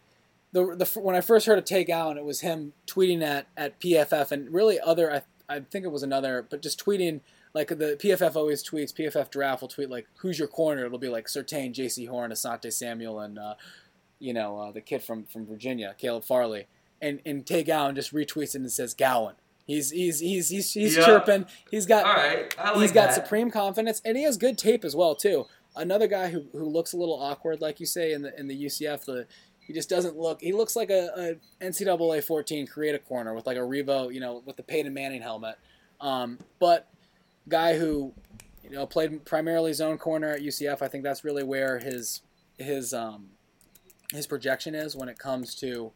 [0.53, 3.79] the, the when I first heard of Tay Gowan, it was him tweeting at at
[3.81, 5.13] PFF and really other.
[5.13, 7.21] I, I think it was another, but just tweeting
[7.57, 11.09] like the PFF always tweets, PFF draft will tweet like, "Who's your corner?" It'll be
[11.09, 13.55] like Surtain, Jaycee Horn, Asante Samuel, and uh,
[14.19, 16.67] you know uh, the kid from from Virginia, Caleb Farley,
[17.01, 19.37] and and Tay Gowan just retweets it and says Gowan.
[19.67, 21.07] He's he's he's he's, he's yeah.
[21.07, 21.47] chirping.
[21.71, 23.15] He's got like he's got that.
[23.15, 25.47] supreme confidence, and he has good tape as well too.
[25.75, 28.65] Another guy who, who looks a little awkward, like you say in the in the
[28.67, 29.27] UCF, the
[29.61, 30.43] he just doesn't look.
[30.43, 34.21] He looks like a, a NCAA 14 create a corner with like a Revo, you
[34.21, 35.57] know, with the Peyton Manning helmet.
[36.03, 36.87] Um, but
[37.49, 38.13] guy who
[38.63, 40.83] you know played primarily zone corner at UCF.
[40.83, 42.23] I think that's really where his
[42.59, 43.31] his um,
[44.13, 45.93] his projection is when it comes to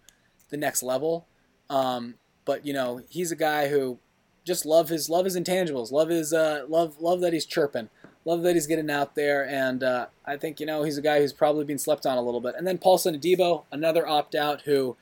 [0.51, 1.27] the next level.
[1.69, 3.99] Um, but you know, he's a guy who
[4.45, 7.89] just love his love his intangibles, love his uh, love love that he's chirping,
[8.25, 11.21] love that he's getting out there, and uh, I think you know he's a guy
[11.21, 12.55] who's probably been slept on a little bit.
[12.57, 14.97] And then Paulson Adebo, another opt out who,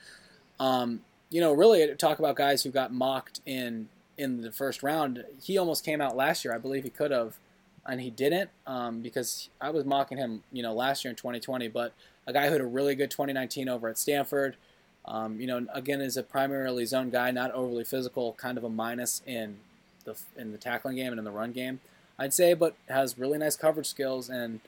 [0.60, 3.88] um, you know, really talk about guys who got mocked in
[4.18, 5.24] in the first round.
[5.42, 6.54] He almost came out last year.
[6.54, 7.38] I believe he could have,
[7.86, 11.68] and he didn't um, because I was mocking him, you know, last year in 2020.
[11.68, 11.94] But
[12.26, 14.56] a guy who had a really good 2019 over at Stanford.
[15.04, 18.68] Um, you know, again, is a primarily zone guy, not overly physical, kind of a
[18.68, 19.56] minus in
[20.04, 21.80] the in the tackling game and in the run game,
[22.18, 24.28] I'd say, but has really nice coverage skills.
[24.28, 24.60] And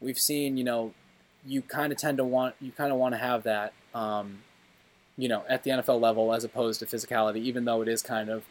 [0.00, 0.92] we've seen, you know,
[1.46, 4.42] you kind of tend to want you kind of want to have that, um,
[5.16, 8.28] you know, at the NFL level as opposed to physicality, even though it is kind
[8.28, 8.44] of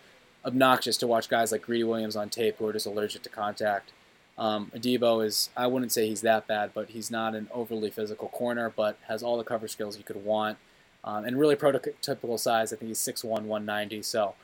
[0.46, 3.92] obnoxious to watch guys like Greedy Williams on tape who are just allergic to contact.
[4.38, 8.28] Um, Adebo is, I wouldn't say he's that bad, but he's not an overly physical
[8.30, 10.58] corner, but has all the cover skills you could want.
[11.04, 12.74] Um, and really prototypical size.
[12.74, 14.02] I think he's 6'1", 190.
[14.02, 14.36] So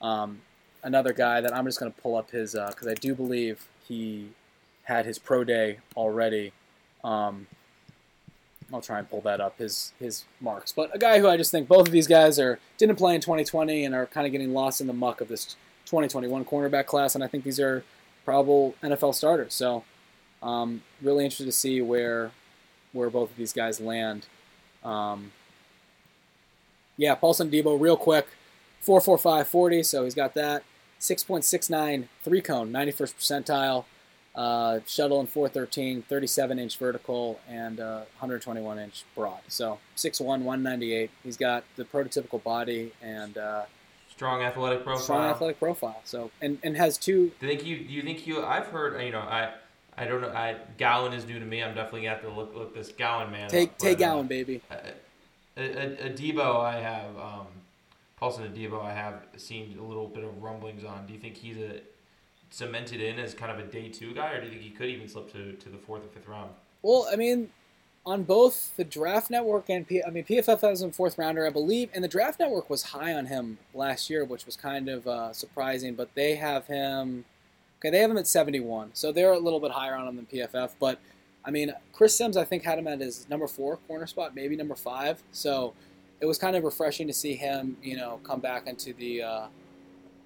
[0.00, 0.40] um,
[0.82, 3.68] another guy that I'm just going to pull up his, because uh, I do believe
[3.86, 4.30] he
[4.84, 6.52] had his pro day already.
[7.04, 7.46] Um,
[8.72, 10.72] I'll try and pull that up his his marks.
[10.72, 13.20] But a guy who I just think both of these guys are didn't play in
[13.20, 15.56] 2020 and are kind of getting lost in the muck of this
[15.86, 17.84] 2021 cornerback class, and I think these are
[18.24, 19.54] probable NFL starters.
[19.54, 19.84] So
[20.42, 22.32] um, really interested to see where
[22.92, 24.26] where both of these guys land.
[24.84, 25.32] Um,
[26.96, 28.26] yeah, Paulson Debo, real quick,
[28.80, 30.62] 445 40, so he's got that.
[30.98, 33.84] 6.69 three cone, 91st percentile.
[34.36, 39.40] Uh, shuttle in 413, 37 inch vertical, and uh, 121 inch broad.
[39.48, 41.10] So 6'1, 198.
[41.24, 43.62] He's got the prototypical body and uh,
[44.10, 45.02] strong athletic profile.
[45.02, 46.00] Strong athletic profile.
[46.04, 47.32] So and, and has two.
[47.40, 47.78] Do you think you?
[47.78, 48.44] Do you think you?
[48.44, 49.00] I've heard.
[49.02, 49.52] You know, I.
[49.98, 50.28] I don't know.
[50.28, 51.62] I Gowan is new to me.
[51.62, 53.48] I'm definitely gonna have to look look this Gowan man.
[53.48, 54.60] Take up, take Gowan, baby.
[54.70, 57.16] A, a, a Debo, I have.
[57.16, 57.46] Um,
[58.16, 61.06] Paulson Adebo, I have seen a little bit of rumblings on.
[61.06, 61.80] Do you think he's a
[62.50, 64.88] cemented in as kind of a day two guy, or do you think he could
[64.88, 66.50] even slip to, to the fourth or fifth round?
[66.82, 67.50] Well, I mean,
[68.04, 71.50] on both the Draft Network and P- I mean PFF has him fourth rounder, I
[71.50, 75.06] believe, and the Draft Network was high on him last year, which was kind of
[75.06, 75.94] uh, surprising.
[75.94, 77.24] But they have him.
[77.80, 80.26] Okay, they have him at 71, so they're a little bit higher on him than
[80.26, 80.70] PFF.
[80.80, 80.98] But
[81.44, 84.56] I mean, Chris Sims, I think had him at his number four corner spot, maybe
[84.56, 85.22] number five.
[85.32, 85.74] So
[86.20, 89.46] it was kind of refreshing to see him, you know, come back into the uh,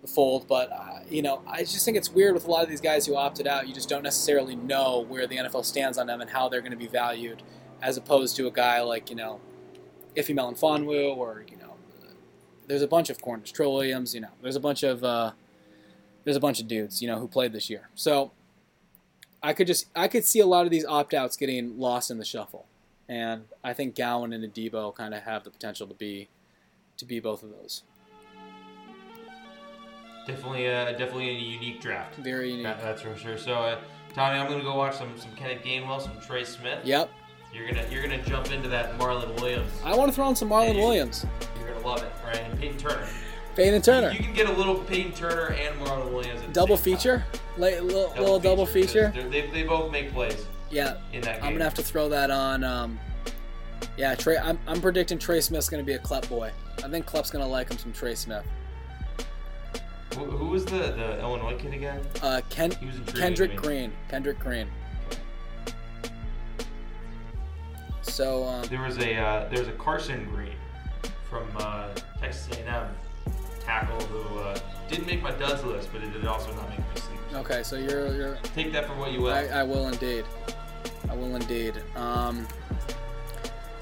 [0.02, 0.46] the fold.
[0.48, 3.06] But uh, you know, I just think it's weird with a lot of these guys
[3.06, 3.68] who opted out.
[3.68, 6.72] You just don't necessarily know where the NFL stands on them and how they're going
[6.72, 7.42] to be valued,
[7.82, 9.40] as opposed to a guy like you know,
[10.16, 11.74] Iffy Melifonwu or you know,
[12.66, 14.14] there's a bunch of corners, Trill Williams.
[14.14, 15.32] You know, there's a bunch of uh,
[16.24, 17.88] there's a bunch of dudes you know who played this year.
[17.94, 18.32] So
[19.42, 22.18] I could just I could see a lot of these opt outs getting lost in
[22.18, 22.66] the shuffle,
[23.08, 26.28] and I think Gowan and Adebo kind of have the potential to be
[26.96, 27.82] to be both of those.
[30.30, 32.16] Definitely, uh, definitely a unique draft.
[32.16, 32.64] Very unique.
[32.64, 33.36] That- that's for sure.
[33.38, 33.78] So, uh,
[34.14, 36.80] Tommy, I'm gonna go watch some some Kenneth Gainwell, some Trey Smith.
[36.84, 37.10] Yep.
[37.52, 39.70] You're gonna you're gonna jump into that Marlon Williams.
[39.84, 40.80] I want to throw in some Marlon Yeah.
[40.84, 41.26] Williams,
[41.58, 42.38] You're gonna love it, right?
[42.40, 43.06] And Peyton Turner.
[43.56, 46.40] Peyton Turner, You, you can get a little Peyton Turner and Marlon Williams.
[46.52, 47.24] Double feature,
[47.58, 49.06] Late, little, little double feature.
[49.12, 51.44] 'cause they're- They, they both make plays Yeah, in that game.
[51.44, 52.62] I'm gonna have to throw that on.
[52.62, 52.98] Um,
[53.96, 54.38] yeah, Trey.
[54.38, 56.52] I'm, I'm predicting Trey Smith's gonna be a Klep boy.
[56.84, 58.44] I think Klep's gonna like him some Trey Smith.
[60.16, 62.00] Who, who was the, the Illinois kid again?
[62.22, 62.70] Uh, Ken,
[63.14, 63.56] Kendrick.
[63.56, 63.92] Green.
[64.08, 64.68] Kendrick Green.
[68.02, 70.54] So um, There was a uh, there was a Carson Green
[71.28, 71.88] from uh,
[72.20, 72.88] Texas A&M
[73.64, 74.58] tackle who uh,
[74.88, 77.20] didn't make my duds list, but it did also not make my sleep.
[77.34, 79.32] okay, so you're you're Take that for what you will.
[79.32, 80.24] I, I will indeed.
[81.08, 81.74] I will indeed.
[81.94, 82.48] Um,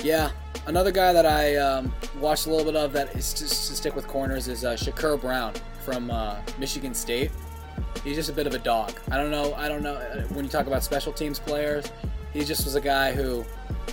[0.04, 0.30] yeah,
[0.66, 3.96] another guy that I um, watched a little bit of that is just to stick
[3.96, 5.54] with corners is uh, Shakur Brown
[5.88, 7.30] from uh, Michigan State.
[8.04, 8.92] He's just a bit of a dog.
[9.10, 9.54] I don't know.
[9.54, 11.90] I don't know uh, when you talk about special teams players.
[12.34, 13.42] He just was a guy who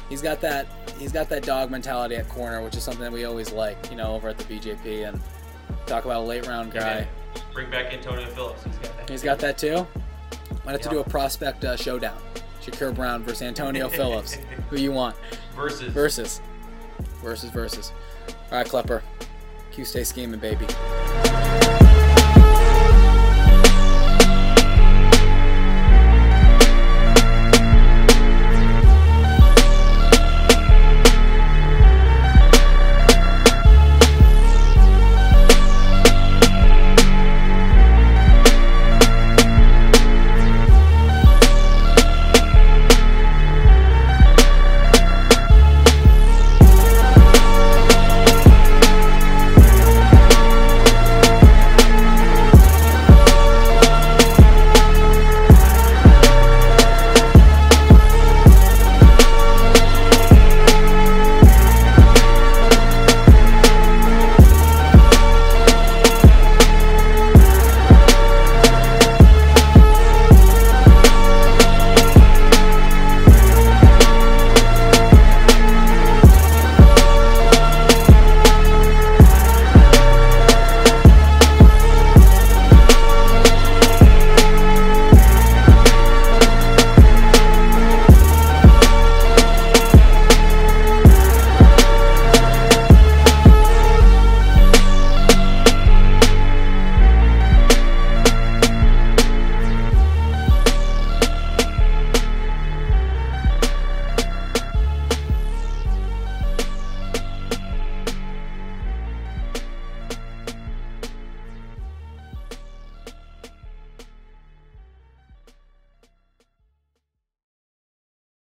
[0.09, 0.67] he's got that
[0.99, 3.95] he's got that dog mentality at corner, which is something that we always like, you
[3.95, 5.21] know, over at the BJP and
[5.85, 6.81] talk about a late round guy.
[6.81, 7.07] man.
[7.53, 8.63] Bring back Antonio Phillips.
[8.65, 9.09] He's got that.
[9.09, 9.87] He's got that too.
[10.65, 12.17] Might have to do a prospect uh, showdown.
[12.61, 14.37] Shakur Brown versus Antonio Phillips.
[14.69, 15.15] Who you want?
[15.55, 15.93] versus.
[15.93, 16.41] Versus.
[17.23, 17.93] Versus versus.
[18.51, 19.01] All right, Klepper.
[19.71, 20.65] Q stay scheming, baby.